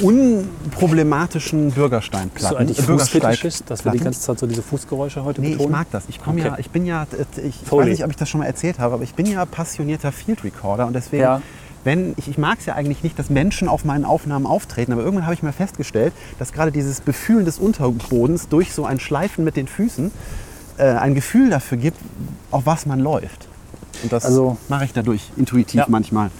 [0.00, 2.56] unproblematischen Bürgersteinplatten.
[2.56, 5.52] du eigentlich äh, Fußfetischist, dass wir die ganze Zeit so diese Fußgeräusche heute Nee, ich
[5.58, 5.72] betonen?
[5.72, 6.04] mag das.
[6.08, 6.60] Ich komme ja, Okay.
[6.60, 7.02] ich bin ja,
[7.36, 7.82] äh, ich Foley.
[7.86, 10.44] weiß nicht, ob ich das schon mal erzählt habe, aber ich bin ja passionierter Field
[10.44, 11.42] Recorder und deswegen, Ja.
[11.84, 15.02] wenn ich, ich mag es ja eigentlich nicht, dass Menschen auf meinen Aufnahmen auftreten, aber
[15.02, 19.44] irgendwann habe ich mal festgestellt, dass gerade dieses Befühlen des Unterbodens durch so ein Schleifen
[19.44, 20.10] mit den Füßen
[20.78, 21.98] äh, ein Gefühl dafür gibt,
[22.50, 23.46] auf was man läuft.
[24.02, 25.86] Und das Also- mache ich dadurch intuitiv Ja.
[25.88, 26.30] manchmal.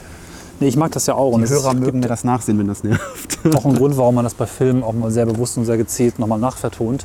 [0.60, 1.36] Nee, ich mag das ja auch.
[1.36, 3.38] Die es Hörer mögen mir das nachsehen, wenn das nervt.
[3.54, 6.18] auch einen Grund, warum man das bei Filmen auch mal sehr bewusst und sehr gezielt
[6.18, 7.04] nochmal nachvertont.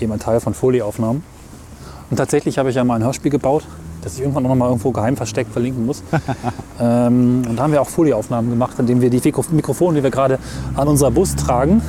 [0.00, 1.22] Eben ein Teil von Folieaufnahmen.
[2.10, 3.64] Und tatsächlich habe ich ja mal ein Hörspiel gebaut,
[4.02, 6.02] das ich irgendwann noch mal irgendwo geheim versteckt verlinken muss.
[6.80, 10.10] ähm, und da haben wir auch Folieaufnahmen gemacht, indem wir die Mikro- Mikrofone, die wir
[10.10, 10.38] gerade
[10.76, 11.82] an unser Bus tragen,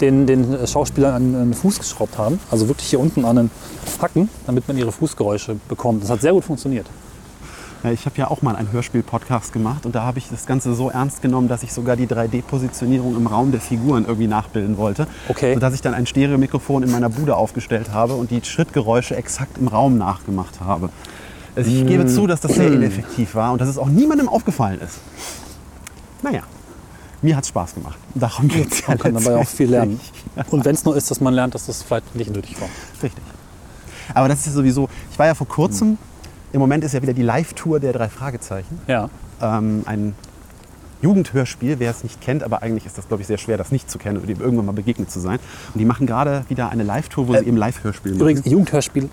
[0.00, 2.38] den, den Schauspielern an den Fuß geschraubt haben.
[2.50, 3.50] Also wirklich hier unten an den
[4.00, 6.02] Hacken, damit man ihre Fußgeräusche bekommt.
[6.02, 6.86] Das hat sehr gut funktioniert.
[7.84, 10.74] Ja, ich habe ja auch mal einen Hörspiel-Podcast gemacht und da habe ich das Ganze
[10.74, 15.06] so ernst genommen, dass ich sogar die 3D-Positionierung im Raum der Figuren irgendwie nachbilden wollte.
[15.28, 15.54] Okay.
[15.54, 19.68] Sodass ich dann ein Stereomikrofon in meiner Bude aufgestellt habe und die Schrittgeräusche exakt im
[19.68, 20.90] Raum nachgemacht habe.
[21.54, 24.80] Also ich gebe zu, dass das sehr ineffektiv war und dass es auch niemandem aufgefallen
[24.80, 24.98] ist.
[26.22, 26.42] Naja,
[27.22, 27.98] mir hat es Spaß gemacht.
[28.14, 30.00] Darum geht es ja Man kann dabei auch viel lernen.
[30.50, 32.68] Und wenn es nur ist, dass man lernt, dass das vielleicht nicht nötig war.
[33.02, 33.22] Richtig.
[34.14, 35.98] Aber das ist ja sowieso, ich war ja vor kurzem,
[36.52, 38.80] im Moment ist ja wieder die Live-Tour der drei Fragezeichen.
[38.86, 39.10] Ja.
[39.42, 40.14] ähm, ein
[41.02, 43.90] Jugendhörspiel, wer es nicht kennt, aber eigentlich ist das, glaube ich, sehr schwer, das nicht
[43.90, 45.38] zu kennen oder dem irgendwann mal begegnet zu sein.
[45.72, 48.22] Und die machen gerade wieder eine Live-Tour, wo sie eben Live-Hörspiele machen.
[48.22, 49.08] Übrigens, Jugendhörspiel,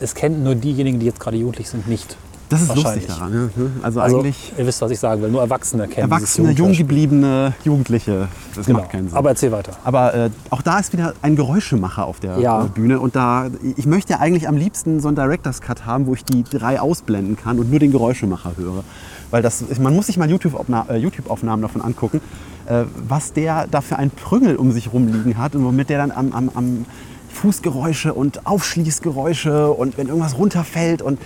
[0.00, 2.16] es kennen nur diejenigen, die jetzt gerade jugendlich sind, nicht.
[2.48, 3.32] Das ist lustig daran.
[3.32, 3.66] Ja.
[3.82, 5.30] Also, Also, eigentlich ihr wisst, was ich sagen will.
[5.30, 8.28] Nur Erwachsene kennen erwachsene, jung gebliebene Jugendliche.
[8.54, 8.80] Das Genau.
[8.80, 9.16] macht keinen Sinn.
[9.16, 9.72] Aber erzähl weiter.
[9.84, 12.62] Aber äh, auch da ist wieder ein Geräuschemacher auf der Ja.
[12.64, 13.00] Bühne.
[13.00, 16.24] Und da, ich möchte ja eigentlich am liebsten so einen Director's Cut haben, wo ich
[16.24, 18.84] die drei ausblenden kann und nur den Geräuschemacher höre.
[19.30, 22.20] Weil das, man muss sich mal äh, YouTube-Aufnahmen davon angucken,
[22.66, 26.12] äh, was der da für ein Prüngel um sich rumliegen hat und womit der dann
[26.12, 26.86] am, am, am
[27.32, 31.18] Fußgeräusche und Aufschließgeräusche und wenn irgendwas runterfällt und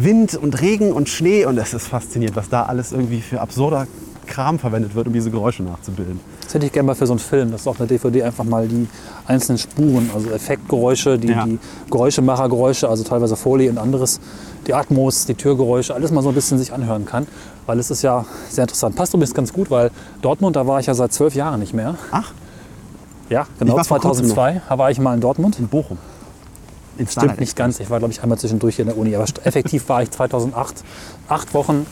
[0.00, 3.86] Wind und Regen und Schnee und es ist faszinierend, was da alles irgendwie für absurder
[4.26, 6.20] Kram verwendet wird, um diese Geräusche nachzubilden.
[6.42, 8.68] Das hätte ich gerne mal für so einen Film, dass auf einer DVD einfach mal
[8.68, 8.86] die
[9.26, 11.44] einzelnen Spuren, also Effektgeräusche, die, Ja.
[11.46, 11.58] die
[11.90, 14.20] Geräuschemachergeräusche, also teilweise Folie und anderes,
[14.66, 17.26] die Atmos, die Türgeräusche, alles mal so ein bisschen sich anhören kann.
[17.66, 18.96] Weil es ist ja sehr interessant.
[18.96, 19.90] Passt übrigens ganz gut, weil
[20.20, 21.94] Dortmund, da war ich ja seit zwölf Jahren nicht mehr.
[22.10, 22.32] Ach,
[23.30, 25.58] Ja, genau, war vor kurzem 2002 da war ich mal in Dortmund.
[25.58, 25.96] in Bochum.
[26.98, 27.80] Stimmt Starlight nicht ganz.
[27.80, 29.14] Ich war, glaube ich, einmal zwischendurch hier in der Uni.
[29.14, 30.82] Aber effektiv war ich 2008,
[31.28, 31.86] acht Wochen,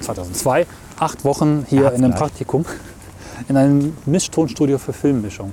[0.00, 0.66] 2002,
[0.98, 2.14] acht Wochen hier Ja, in einem.
[2.14, 2.64] Praktikum
[3.48, 5.52] in einem Mischtonstudio für Filmmischung.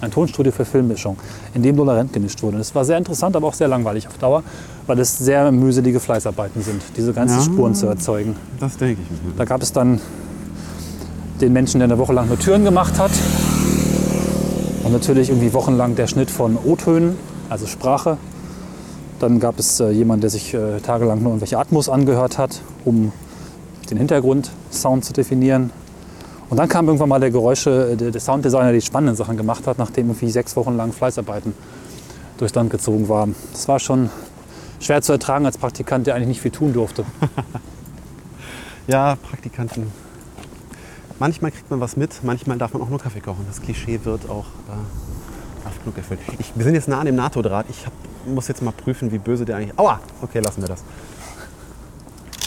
[0.00, 1.18] Ein Tonstudio für Filmmischung,
[1.52, 2.56] in dem Dollarent gemischt wurde.
[2.56, 4.42] Das war sehr interessant, aber auch sehr langweilig auf Dauer,
[4.86, 7.44] weil es sehr mühselige Fleißarbeiten sind, diese ganzen Ja.
[7.44, 8.36] Spuren zu erzeugen.
[8.58, 9.34] Das denke ich mir.
[9.36, 10.00] Da gab es dann
[11.42, 13.10] den Menschen, der eine Woche lang nur Türen gemacht hat.
[14.84, 17.16] Und natürlich irgendwie wochenlang der Schnitt von O-Tönen,
[17.50, 18.16] also Sprache.
[19.18, 23.12] Dann gab es äh, jemanden, der sich äh, tagelang nur irgendwelche Atmos angehört hat, um
[23.90, 25.70] den Hintergrundsound zu definieren.
[26.48, 29.36] Und dann kam irgendwann mal der Geräusche, äh, der, der Sounddesigner, der die spannenden Sachen
[29.36, 31.52] gemacht hat, nachdem irgendwie sechs Wochen lang Fleißarbeiten
[32.38, 33.34] durchs Land gezogen waren.
[33.52, 34.08] Das war schon
[34.78, 37.04] schwer zu ertragen als Praktikant, der eigentlich nicht viel tun durfte.
[38.86, 39.86] Ja, Praktikanten.
[41.20, 43.44] Manchmal kriegt man was mit, manchmal darf man auch nur Kaffee kochen.
[43.46, 45.09] Das Klischee wird auch äh,
[45.82, 46.20] genug erfüllt.
[46.38, 47.66] Ich, wir sind jetzt nah an dem NATO-Draht.
[47.70, 47.92] Ich hab,
[48.26, 49.78] muss jetzt mal prüfen, wie böse der eigentlich.
[49.78, 50.00] Aua!
[50.22, 50.82] Okay, lassen wir das.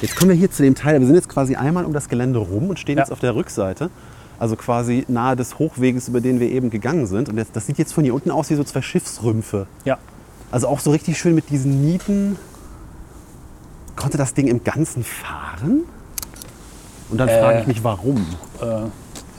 [0.02, 1.00] Jetzt kommen wir hier zu dem Teil.
[1.00, 3.04] Wir sind jetzt quasi einmal um das Gelände rum und stehen Ja.
[3.04, 3.90] jetzt auf der Rückseite.
[4.40, 7.30] Also quasi nahe des Hochweges, über den wir eben gegangen sind.
[7.30, 9.68] Und jetzt, das sieht jetzt von hier unten aus wie so zwei Schiffsrümpfe.
[9.86, 9.98] Ja,
[10.52, 12.38] Also auch so richtig schön mit diesen Nieten.
[13.96, 15.82] Konnte das Ding im Ganzen fahren?
[17.10, 18.18] Und dann Äh, frage ich mich, warum.
[18.60, 18.82] äh,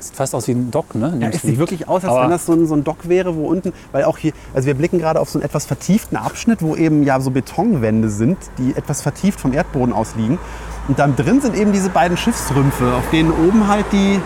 [0.08, 1.16] sieht fast aus wie ein Dock, ne?
[1.20, 3.36] Ja, es sieht wirklich aus, als Aber- wenn das so ein, so ein Dock wäre,
[3.36, 6.62] wo unten, weil auch hier, also wir blicken gerade auf so einen etwas vertieften Abschnitt,
[6.62, 10.38] wo eben ja so Betonwände sind, die etwas vertieft vom Erdboden aus liegen.
[10.88, 14.20] Und dann drin sind eben diese beiden Schiffsrümpfe, auf denen oben halt die,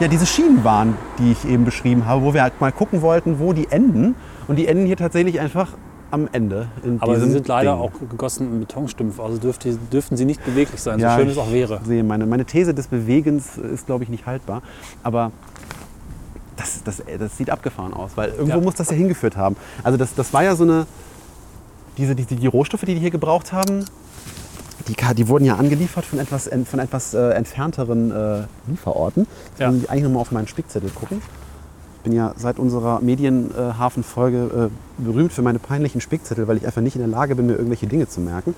[0.00, 3.38] ja, diese Schienen waren, die ich eben beschrieben habe, wo wir halt mal gucken wollten,
[3.38, 4.14] wo die enden.
[4.46, 5.68] Und die enden hier tatsächlich einfach
[6.10, 6.68] am Ende.
[7.00, 7.80] Aber sie sind leider Ding.
[7.82, 11.32] auch gegossen in Betonstümpf, also dürfte, dürften sie nicht beweglich sein, Ja, so schön ich
[11.32, 11.80] es auch wäre.
[11.84, 14.62] Sehe meine, meine These des Bewegens ist, glaube ich, nicht haltbar.
[15.02, 15.32] Aber
[16.56, 18.60] das, das, das sieht abgefahren aus, weil irgendwo Ja.
[18.60, 19.56] muss das ja hingeführt haben.
[19.84, 20.86] Also das, das war ja so eine,
[21.96, 23.84] diese, die, die Rohstoffe, die die hier gebraucht haben,
[24.88, 29.26] die, die wurden ja angeliefert von etwas, von etwas äh, entfernteren äh, Lieferorten.
[29.50, 29.70] Jetzt Ja.
[29.70, 31.20] muss ich eigentlich nochmal auf meinen Spickzettel gucken.
[32.08, 36.80] Ich bin ja seit unserer Medienhafenfolge äh, berühmt für meine peinlichen Spickzettel, weil ich einfach
[36.80, 38.54] nicht in der Lage bin, mir irgendwelche Dinge zu merken.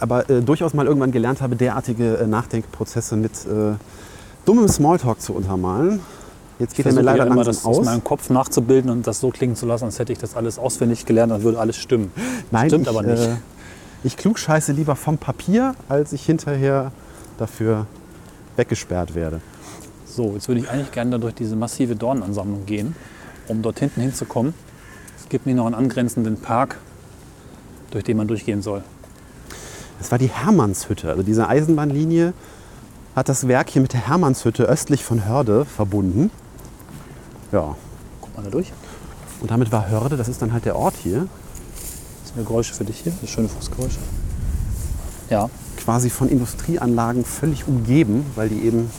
[0.00, 3.74] Aber äh, durchaus mal irgendwann gelernt habe, derartige äh, Nachdenkprozesse mit äh,
[4.46, 6.00] dummem Smalltalk zu untermalen.
[6.58, 7.84] Jetzt geht er mir leider ja immer, das aus aus.
[7.84, 11.04] meinem Kopf nachzubilden und das so klingen zu lassen, als hätte ich das alles auswendig
[11.04, 12.10] gelernt, dann würde alles stimmen.
[12.50, 13.22] Nein, Stimmt ich, aber nicht.
[13.22, 13.36] Äh,
[14.04, 16.92] ich klugscheiße lieber vom Papier, als ich hinterher
[17.36, 17.84] dafür
[18.56, 19.42] weggesperrt werde.
[20.18, 22.96] So, jetzt würde ich eigentlich gerne durch diese massive Dornenansammlung gehen,
[23.46, 24.52] um dort hinten hinzukommen.
[25.16, 26.76] Es gibt mir noch einen angrenzenden Park,
[27.92, 28.82] durch den man durchgehen soll.
[30.00, 31.08] Das war die Hermannshütte.
[31.08, 32.32] Also diese Eisenbahnlinie
[33.14, 36.32] hat das Werk hier mit der Hermannshütte östlich von Hörde verbunden.
[37.52, 37.76] Ja,
[38.20, 38.72] Guck mal da durch.
[39.40, 41.28] und damit war Hörde, das ist dann halt der Ort hier,
[42.24, 43.98] Das sind Geräusche für dich hier, das schöne Fußgeräusche.
[45.30, 48.90] Ja, quasi von Industrieanlagen völlig umgeben, weil die eben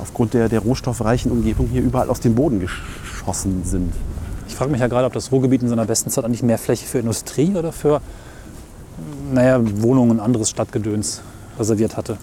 [0.00, 3.92] aufgrund der, der rohstoffreichen Umgebung hier überall aus dem Boden geschossen sind.
[4.46, 6.86] ich frage mich ja gerade, ob das Ruhrgebiet in seiner besten Zeit eigentlich mehr Fläche
[6.86, 8.00] für Industrie oder für
[9.32, 11.22] naja, Wohnungen und anderes Stadtgedöns
[11.58, 12.16] reserviert hatte.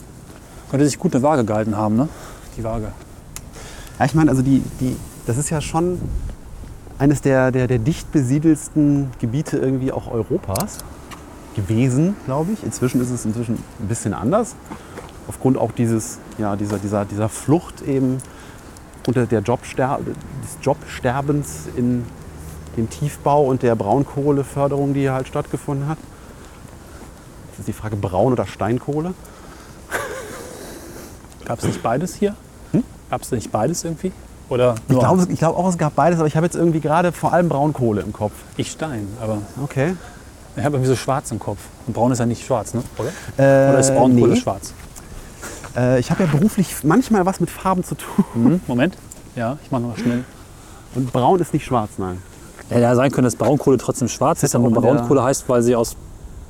[0.69, 2.09] Könnte sich gut eine Waage gehalten haben, ne?
[2.57, 2.91] Die Waage.
[3.99, 4.95] Ja, ich meine, also die, die,
[5.25, 5.99] das ist ja schon
[6.97, 10.79] eines der, der, der dicht besiedelsten Gebiete irgendwie auch Europas
[11.55, 12.63] gewesen, glaube ich.
[12.63, 14.55] Inzwischen ist es inzwischen ein bisschen anders.
[15.27, 18.17] Aufgrund auch dieses, ja, dieser, dieser, dieser Flucht eben
[19.07, 19.99] unter der Jobster
[20.43, 22.05] des Jobsterbens in
[22.77, 25.97] dem Tiefbau und der Braunkohleförderung, die hier halt stattgefunden hat.
[27.51, 29.13] Das ist die Frage Braun- oder Steinkohle.
[31.45, 32.35] Gab es nicht beides hier?
[33.09, 34.11] Gab es nicht beides irgendwie?
[34.49, 34.77] Oder Hm?
[34.89, 37.49] Ich glaube glaub auch, es gab beides, aber ich habe jetzt irgendwie gerade vor allem
[37.49, 38.33] Braunkohle im Kopf.
[38.57, 39.95] ich Stein, aber Okay.
[40.55, 41.59] ich habe irgendwie so schwarz im Kopf.
[41.87, 42.83] Und braun ist ja nicht schwarz, ne?
[42.97, 43.09] Oder?
[43.37, 44.39] Äh, Oder ist Braunkohle nee.
[44.39, 44.73] schwarz?
[45.75, 48.25] Äh, ich habe ja beruflich manchmal was mit Farben zu tun.
[48.33, 48.61] Mhm.
[48.67, 48.97] Moment.
[49.35, 50.23] Ja, ich mache noch mal schnell.
[50.95, 52.21] Und braun ist nicht schwarz, nein.
[52.69, 55.95] Ja, ja, sein können, dass Braunkohle trotzdem schwarz ist, aber Braunkohle heißt, weil sie aus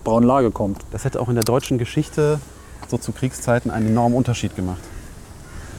[0.04, 0.80] Braunlage kommt.
[0.92, 2.40] Das hätte auch in der deutschen Geschichte
[2.88, 4.82] so zu Kriegszeiten einen enormen Unterschied gemacht.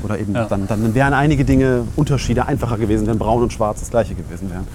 [0.02, 0.44] Oder eben Ja.
[0.44, 4.50] dann, dann wären einige Dinge Unterschiede einfacher gewesen, wenn braun und schwarz das gleiche gewesen
[4.50, 4.66] wären.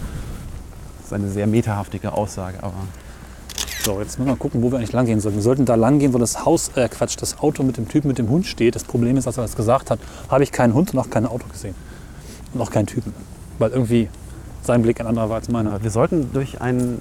[0.98, 2.74] Das ist eine sehr metahaftige Aussage, aber
[3.84, 5.38] So, jetzt müssen wir mal gucken, wo wir eigentlich lang gehen sollten.
[5.40, 8.10] Wir sollten da lang gehen, wo das Haus, äh Quatsch, das Auto mit dem Typen
[8.10, 8.76] mit dem Hund steht.
[8.76, 11.26] Das Problem ist, als er das gesagt hat, habe ich keinen Hund und auch kein
[11.26, 11.74] Auto gesehen.
[12.54, 13.12] Und auch keinen Typen.
[13.58, 14.08] Weil irgendwie
[14.62, 15.82] sein Blick ein anderer war als meiner.
[15.82, 17.00] wir sollten durch, ein,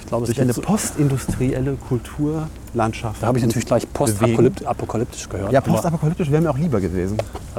[0.00, 3.22] Ich glaube, es durch eine postindustrielle Kulturlandschaft.
[3.22, 5.52] Da habe ich natürlich gleich postapokalyptisch gehört.
[5.52, 7.16] Ja, postapokalyptisch wäre mir auch lieber gewesen.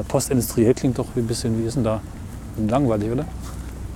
[0.09, 2.01] postindustriell klingt doch wie ein bisschen, wie ist denn da?
[2.67, 3.25] Langweilig, oder?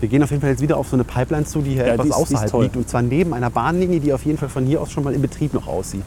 [0.04, 1.94] Wir gehen auf jeden Fall jetzt wieder auf so eine Pipeline zu, die hier Ja,
[1.94, 2.76] etwas die ist- außerhalb liegt.
[2.76, 5.22] Und zwar neben einer Bahnlinie, die auf jeden Fall von hier aus schon mal in
[5.22, 6.04] Betrieb noch aussieht.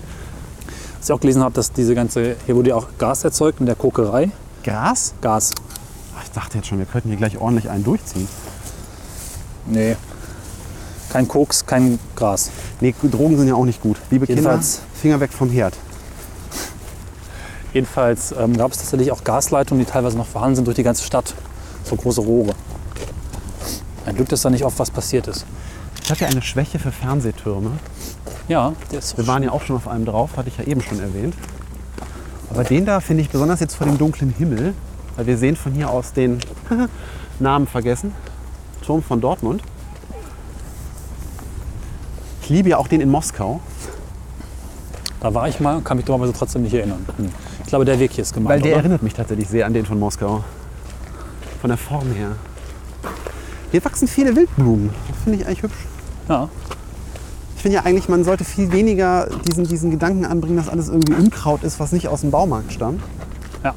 [0.98, 3.64] Was ich auch gelesen habe, dass diese ganze, hier wurde ja auch Gas erzeugt in
[3.64, 4.28] der Kokerei.
[4.64, 5.14] Gas?
[5.22, 5.52] Gas.
[6.14, 8.28] Ach, Ich dachte jetzt schon, wir könnten hier gleich ordentlich einen durchziehen.
[9.64, 9.96] Nee.
[11.08, 12.50] Kein Koks, kein Gras.
[12.82, 13.96] Nee, Drogen sind ja auch nicht gut.
[14.10, 15.72] Liebe Jedenfalls- Kinder, Finger weg vom Herd.
[17.72, 21.02] Jedenfalls ähm, gab es tatsächlich auch Gasleitungen, die teilweise noch vorhanden sind durch die ganze
[21.02, 21.32] Stadt.
[21.84, 22.52] So große Rohre.
[24.06, 25.44] Ein Glück, dass da nicht oft was passiert ist.
[26.02, 27.72] Ich habe ja eine Schwäche für Fernsehtürme.
[28.48, 30.80] Ja, der ist Wir waren ja auch schon auf einem drauf, hatte ich ja eben
[30.80, 31.34] schon erwähnt.
[32.48, 34.74] Aber den da finde ich besonders jetzt vor dem dunklen Himmel,
[35.16, 36.38] weil wir sehen von hier aus den
[37.40, 38.12] Namen vergessen.
[38.82, 39.62] Turm von Dortmund.
[42.42, 43.60] Ich liebe ja auch den in Moskau,
[45.18, 47.04] Da war ich mal, kann mich dummerweise trotzdem nicht erinnern.
[47.16, 47.30] Hm.
[47.62, 48.82] Ich glaube, der Weg hier ist gemeint, weil der oder?
[48.82, 50.44] erinnert mich tatsächlich sehr an den von Moskau.
[51.60, 52.36] Von der Form her.
[53.76, 54.88] Hier wachsen viele Wildblumen.
[55.06, 55.84] Das finde ich eigentlich hübsch.
[56.30, 56.48] Ja,
[57.56, 61.12] Ich finde ja eigentlich, man sollte viel weniger diesen, diesen Gedanken anbringen, dass alles irgendwie
[61.12, 63.02] Unkraut ist, was nicht aus dem Baumarkt stammt.
[63.62, 63.74] ja.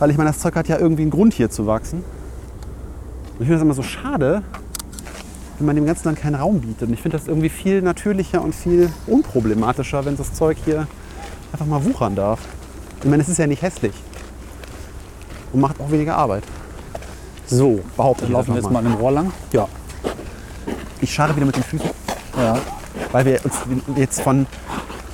[0.00, 1.98] Weil ich meine, das Zeug hat ja irgendwie einen Grund hier zu wachsen.
[1.98, 2.04] Und
[3.34, 4.42] ich finde das immer so schade,
[5.58, 6.88] wenn man dem Ganzen dann keinen Raum bietet.
[6.88, 10.88] Und ich finde das irgendwie viel natürlicher und viel unproblematischer, wenn das Zeug hier
[11.52, 12.40] einfach mal wuchern darf.
[13.00, 13.94] Ich meine, es ist ja nicht hässlich.
[15.52, 16.42] Und macht auch weniger Arbeit.
[17.48, 19.32] So, Behaupte dann laufen wir jetzt mal an dem Rohr lang.
[19.52, 19.68] Ja.
[21.00, 21.88] Ich schade wieder mit den Füßen,
[22.36, 22.58] ja.
[23.12, 23.54] weil wir uns
[23.96, 24.46] jetzt von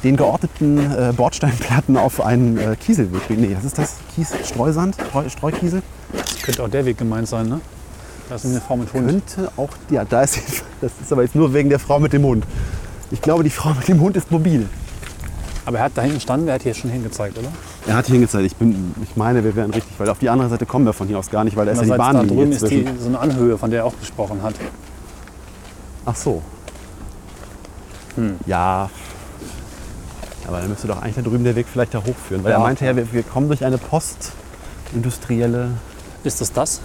[0.03, 3.43] den geordneten äh, Bordsteinplatten auf einen äh, Kieselweg bewegen.
[3.43, 3.97] Nee, was ist das?
[4.15, 4.97] Kies, Streusand?
[5.09, 5.83] Streu, Streukiesel?
[6.43, 7.61] Könnte auch der Weg gemeint sein, ne?
[8.29, 9.07] Da ist eine Frau mit Hund.
[9.07, 10.39] Könnte auch, ja, da ist,
[10.81, 12.45] das ist aber jetzt nur wegen der Frau mit dem Hund.
[13.11, 14.69] Ich glaube, die Frau mit dem Hund ist mobil.
[15.67, 17.49] Aber er hat da hinten standen, der hat hier schon hingezeigt, oder?
[17.87, 20.49] Er hat hier hingezeigt, ich, bin, ich meine, wir wären richtig, weil auf die andere
[20.51, 22.35] Seite kommen wir von hier aus gar nicht, weil da ist ja die Andererseits da
[22.35, 24.55] drüben ist die, so eine Anhöhe, von der er auch gesprochen hat.
[26.05, 26.43] Ach so.
[28.17, 28.37] Hm.
[28.47, 28.91] Ja.
[30.47, 32.45] Aber dann müsste doch eigentlich da drüben der Weg vielleicht da hochführen.
[32.45, 32.59] Weil Ja.
[32.59, 35.71] er meinte ja, wir, wir kommen durch eine postindustrielle.
[36.23, 36.81] Ist das das?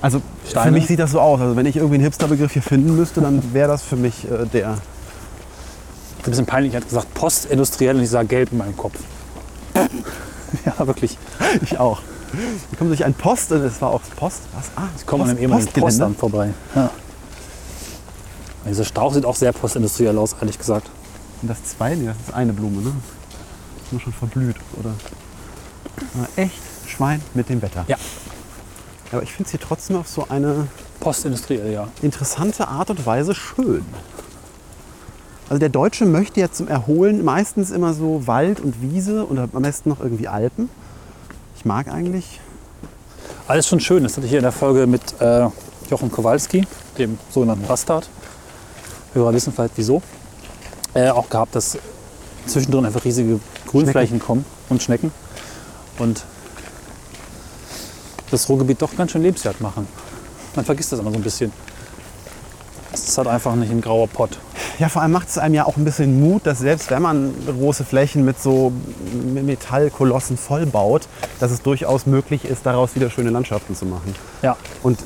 [0.00, 0.66] Also Steine?
[0.66, 1.40] für mich sieht das so aus.
[1.40, 4.46] Also wenn ich irgendwie einen Hipsterbegriff hier finden müsste, dann wäre das für mich äh,
[4.46, 4.78] der.
[6.24, 6.74] Ein bisschen peinlich.
[6.74, 8.98] Er hat gesagt postindustriell und ich sah gelb in meinem Kopf.
[10.64, 11.18] ja, wirklich.
[11.62, 12.00] Ich auch.
[12.70, 14.40] Wir kommen durch ein Post, äh, das war auch Post.
[14.54, 14.70] Was?
[14.76, 16.54] Ah, Ich komme an einem ehemaligen Postamt vorbei.
[16.74, 16.90] Ja.
[18.66, 20.88] Dieser Strauch sieht auch sehr postindustriell aus, ehrlich gesagt.
[21.42, 21.94] Und das zwei?
[21.94, 22.92] Nee, das ist eine Blume, ne?
[23.76, 24.90] Das ist nur schon verblüht, oder?
[26.20, 26.54] Ah, echt
[26.86, 27.84] Schwein mit dem Wetter.
[27.88, 27.96] Ja.
[29.10, 30.68] Aber ich finde es hier trotzdem auf so eine
[31.00, 31.88] Postindustriell, ja.
[32.00, 33.84] interessante Art und Weise schön.
[35.48, 39.62] Also der Deutsche möchte ja zum Erholen meistens immer so Wald und Wiese und am
[39.62, 40.68] besten noch irgendwie Alpen.
[41.56, 42.40] Ich mag eigentlich.
[43.48, 44.02] Alles schon schön.
[44.02, 45.48] Das hatte ich hier in der Folge mit äh,
[45.90, 46.66] Jochen Kowalski,
[46.96, 48.08] dem sogenannten Bastard.
[49.14, 50.00] Hörer wissen vielleicht wieso.
[50.94, 51.76] Äh, auch gehabt, dass
[52.46, 55.12] zwischendrin einfach riesige Grünflächen kommen und Schnecken.
[55.98, 56.24] Und
[58.30, 59.86] das Ruhrgebiet doch ganz schön lebenswert machen.
[60.56, 61.52] Man vergisst das immer so ein bisschen.
[62.92, 64.38] Es ist halt einfach nicht ein grauer Pott.
[64.78, 67.32] Ja, vor allem macht es einem ja auch ein bisschen Mut, dass selbst wenn man
[67.46, 68.72] große Flächen mit so
[69.34, 71.08] Metallkolossen vollbaut,
[71.40, 74.14] dass es durchaus möglich ist, daraus wieder schöne Landschaften zu machen.
[74.42, 74.98] Ja, Und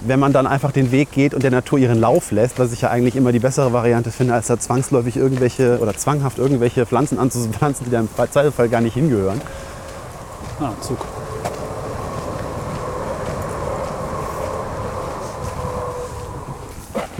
[0.00, 2.82] wenn man dann einfach den Weg geht und der Natur ihren Lauf lässt, was ich
[2.82, 7.18] ja eigentlich immer die bessere Variante finde, als da zwangsläufig irgendwelche oder zwanghaft irgendwelche Pflanzen
[7.18, 9.40] anzupflanzen, die da im Zweifelsfall gar nicht hingehören.
[10.60, 10.98] ah, Zug.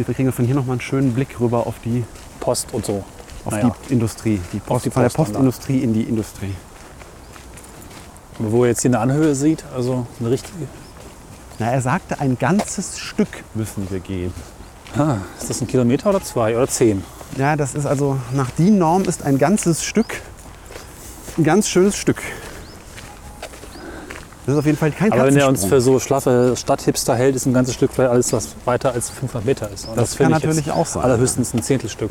[0.07, 2.05] Wir kriegen von hier nochmal einen schönen Blick rüber auf die,
[2.41, 3.05] Post und so.
[3.45, 3.75] auf Naja.
[3.89, 4.41] die Industrie.
[4.53, 5.11] Die Post, die von der.
[5.11, 6.55] Postindustrie in die Industrie.
[8.39, 10.67] Aber wo er jetzt hier eine Anhöhe sieht, also eine richtige.
[11.59, 14.33] Na, er sagte, ein ganzes Stück müssen wir gehen.
[14.97, 17.03] Ah, ist das ein Kilometer oder zwei oder zehn?
[17.37, 20.23] Ja, das ist also, nach DIN-Norm ist ein ganzes Stück
[21.39, 22.21] ein ganz schönes Stück.
[24.49, 27.37] Das ist auf jeden Fall kein Aber wenn er uns für so schlaffe Stadthipster hält,
[27.37, 29.87] ist ein ganzes Stück vielleicht alles, was weiter als 500 Meter ist.
[29.87, 31.03] Und Das finde kann natürlich auch sein.
[31.03, 32.11] Allerhöchstens ein Zehntelstück.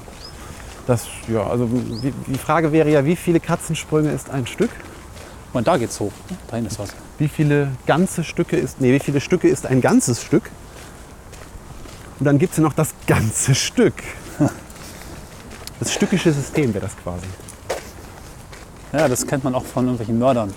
[0.85, 4.69] Das, ja, also wie, die Frage wäre ja, wie viele Katzensprünge ist ein Stück?
[5.51, 6.11] Und da geht's hoch.
[6.47, 6.89] Da hinten ist was.
[7.17, 10.51] Wie viele ganze Stücke ist, nee, wie viele Stücke ist ein ganzes Stück?
[12.19, 13.95] Und dann gibt es ja noch das ganze Stück.
[15.79, 17.25] Das stückische System wäre das quasi.
[18.93, 20.53] Ja, das kennt man auch von irgendwelchen Mördern.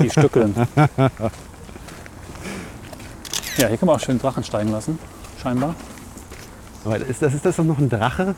[0.00, 0.54] Die Stückeln.
[3.56, 4.98] ja, hier kann man auch schön Drachen steigen lassen.
[5.42, 5.74] Scheinbar.
[6.84, 8.34] Aber ist das, ist das doch noch ein Drache?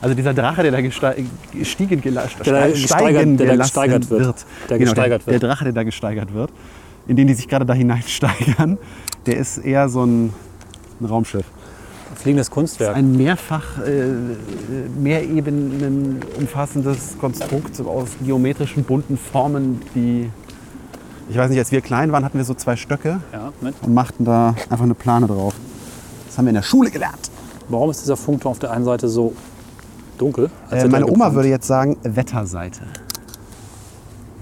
[0.00, 2.26] Also dieser Drache, der da gestiegen, Der da
[2.66, 4.46] gesteigert- der da wird.
[4.68, 5.42] Der genau, gesteigert der, wird.
[5.42, 6.50] Der Drache, der da gesteigert wird,
[7.06, 8.78] in den die sich gerade da hineinsteigern,
[9.26, 10.32] der ist eher so ein,
[11.00, 11.44] ein Raumschiff.
[12.16, 12.96] Fliegendes Kunstwerk.
[12.96, 14.04] Ein mehrfach, äh,
[15.00, 20.30] mehrebenen umfassendes Konstrukt aus geometrischen bunten Formen, die,
[21.28, 23.52] ich weiß nicht, als wir klein waren, hatten wir so zwei Stöcke Ja,
[23.82, 25.54] und machten da einfach eine Plane drauf.
[26.26, 27.30] Das haben wir in der Schule gelernt.
[27.68, 29.34] Warum ist dieser Funkturm auf der einen Seite so
[30.18, 30.50] dunkel?
[30.70, 32.82] Äh, meine Oma würde jetzt sagen, Wetterseite.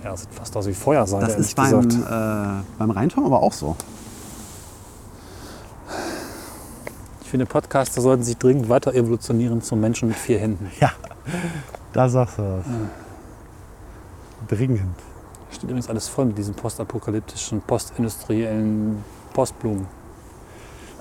[0.02, 3.52] Ja, das sieht fast aus wie Feuerseide, Das ist beim, äh, beim Rheinturm aber auch
[3.52, 3.76] so.
[7.22, 10.70] Ich finde, Podcaster sollten sich dringend weiter evolutionieren zum Menschen mit vier Händen.
[10.80, 10.90] Ja,
[11.92, 12.64] da sagst du was.
[14.48, 14.96] Dringend.
[15.50, 19.86] Steht übrigens alles voll mit diesen postapokalyptischen, postindustriellen Postblumen.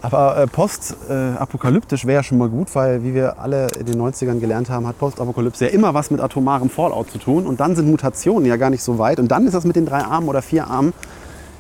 [0.02, 4.70] Aber äh, postapokalyptisch wäre schon mal gut, weil, wie wir alle in den 90ern gelernt
[4.70, 7.46] haben, hat Postapokalypse ja immer was mit atomarem Fallout zu tun.
[7.46, 9.20] Und dann sind Mutationen ja gar nicht so weit.
[9.20, 10.94] Und dann ist das mit den drei Armen oder vier Armen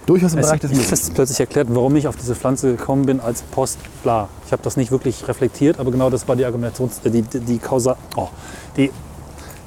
[0.06, 1.14] durchaus im Es Bereich des ist Möglichen.
[1.14, 4.30] plötzlich erklärt, warum ich auf diese Pflanze gekommen bin als Post, bla.
[4.46, 7.02] Ich habe das nicht wirklich reflektiert, aber genau das war die Argumentations...
[7.04, 7.98] Äh, die, die, die Kausa...
[8.16, 8.30] Oh,
[8.78, 8.92] die...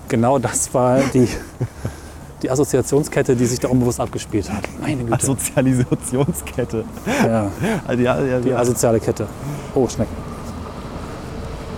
[0.09, 1.27] Genau das war die,
[2.43, 4.64] die Assoziationskette, die sich da unbewusst abgespielt hat.
[4.80, 5.24] Meine Güte.
[5.24, 6.84] Sozialisationskette.
[7.24, 7.51] ja,
[7.86, 9.26] Also, ja, ja, die asoziale Kette.
[9.74, 10.14] Oh, Schnecken.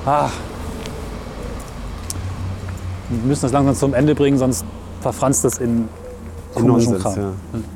[0.07, 0.29] Ah.
[3.11, 4.65] Wir müssen das langsam zum Ende bringen, sonst
[5.01, 5.89] verfranst das in
[6.55, 7.17] komischen Kram.
[7.17, 7.33] ja.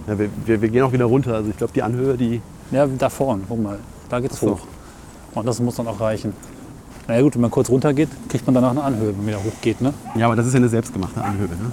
[0.07, 1.34] Ja, wir, wir, wir gehen auch wieder runter.
[1.34, 2.41] Also ich glaube, die Anhöhe, die...
[2.70, 3.78] Ja, da vorne, guck mal.
[4.09, 4.53] Da geht's so.
[4.53, 4.61] hoch.
[5.34, 6.32] Und das muss dann auch reichen.
[7.07, 9.26] Na ja gut, wenn man kurz runter geht, kriegt man danach eine Anhöhe, wenn man
[9.26, 9.95] wieder hoch geht, ne?
[10.16, 11.49] Ja, aber das ist ja eine selbstgemachte Anhöhe.
[11.49, 11.72] Ne?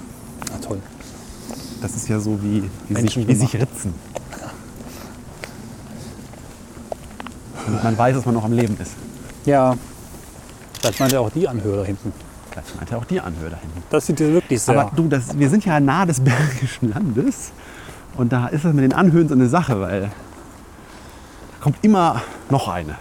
[0.50, 0.78] Na toll.
[1.80, 3.94] Das ist ja so wie, wie, sich, wie sich ritzen.
[7.66, 8.92] Damit man weiß, dass man noch am Leben ist.
[9.44, 9.76] Ja.
[10.80, 12.12] Vielleicht meint er auch die Anhöhe da hinten.
[12.54, 13.82] Das meinte auch die Anhöhe da hinten.
[13.90, 14.78] Das sieht hier wirklich sehr.
[14.78, 17.52] Aber du, das, wir sind ja nah des Bergischen Landes.
[18.16, 20.08] Und da ist das mit den Anhöhen so eine Sache, weil da
[21.60, 22.96] kommt immer noch eine.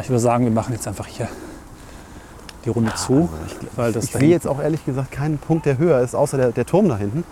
[0.00, 1.28] ich würde sagen, wir machen jetzt einfach hier
[2.64, 3.28] die Runde zu.
[3.76, 6.36] weil das Ich da sehe jetzt auch ehrlich gesagt keinen Punkt, der höher ist, außer
[6.36, 7.24] der, der Turm da hinten.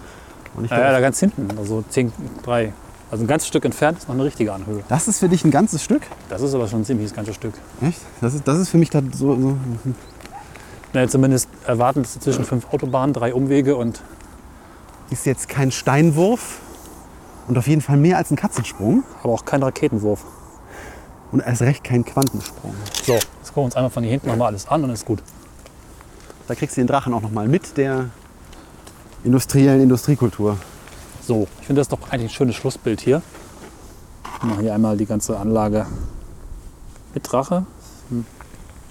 [0.55, 2.73] Und ich Ja, ja, da ganz hinten, also 10, 3.
[3.11, 4.83] Also ein ganzes Stück entfernt ist noch eine richtige Anhöhe.
[4.89, 6.03] das ist für dich ein ganzes Stück?
[6.29, 7.55] Das ist aber schon ein ziemliches ganzes Stück.
[7.83, 8.01] Echt?
[8.21, 9.57] Das ist, das ist für mich da so, so
[10.93, 14.01] Na, zumindest erwarten es zwischen fünf Autobahnen, drei Umwege und
[15.11, 16.61] ist jetzt kein Steinwurf
[17.49, 20.25] und auf jeden Fall mehr als ein Katzensprung aber auch kein Raketenwurf.
[21.33, 22.75] und erst recht kein Quantensprung.
[23.05, 25.21] So, jetzt gucken wir uns einmal von hier hinten nochmal alles an und ist gut.
[26.47, 28.11] Da kriegst du den Drachen auch noch mal mit der
[29.25, 30.57] industriellen Industriekultur.
[31.23, 33.23] So, ich finde das doch eigentlich ein schönes Schlussbild hier.
[34.41, 35.87] Wir machen hier einmal die ganze Anlage
[37.15, 37.67] mit Drache.
[38.09, 38.25] Hm.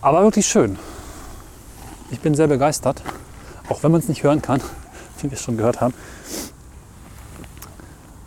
[0.02, 0.78] Aber wirklich schön.
[2.12, 3.02] Ich bin sehr begeistert,
[3.68, 4.62] auch wenn man es nicht hören kann,
[5.20, 5.94] wie wir es schon gehört haben.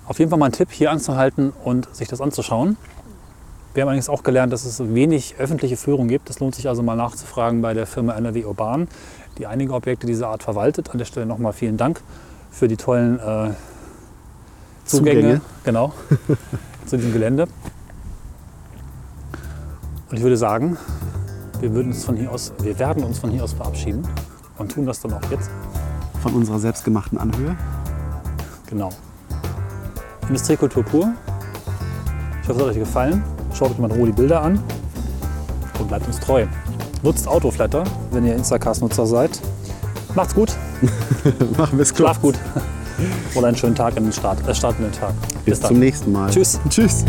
[0.06, 2.76] Auf jeden Fall mal ein Tipp, hier anzuhalten und sich das anzuschauen.
[3.74, 6.28] Wir haben allerdings auch gelernt, dass es wenig öffentliche Führung gibt.
[6.28, 8.88] Es lohnt sich also mal nachzufragen bei der Firma NRW Urban,
[9.38, 10.90] die einige Objekte dieser Art verwaltet.
[10.90, 12.00] An der Stelle nochmal vielen Dank
[12.50, 13.50] für die tollen äh,
[14.84, 15.40] Zugänge, Zugänge.
[15.64, 15.92] Genau,
[16.86, 17.46] zu diesem Gelände.
[20.10, 20.76] Und ich würde sagen,
[21.60, 24.06] wir, würden uns von hier aus, wir werden uns von hier aus verabschieden
[24.58, 25.50] und tun das dann auch jetzt.
[26.22, 27.56] Von unserer selbstgemachten Anhöhe.
[28.66, 28.90] Genau.
[30.28, 31.12] Industriekultur pur.
[32.42, 33.24] Ich hoffe, es hat euch gefallen.
[33.54, 34.62] Schaut euch mal in Ruhe die Bilder an
[35.78, 36.46] und bleibt uns treu.
[37.02, 39.40] Nutzt Autoflatter, wenn ihr Instacast-Nutzer seid.
[40.14, 40.52] Macht's gut,
[41.56, 42.34] Machen wir es schlaf gut
[43.34, 45.14] oder einen schönen Tag in den Start, äh, Start in den Tag.
[45.44, 46.30] Bis zum nächsten Mal.
[46.30, 46.60] Tschüss.
[46.68, 47.04] Tschüss.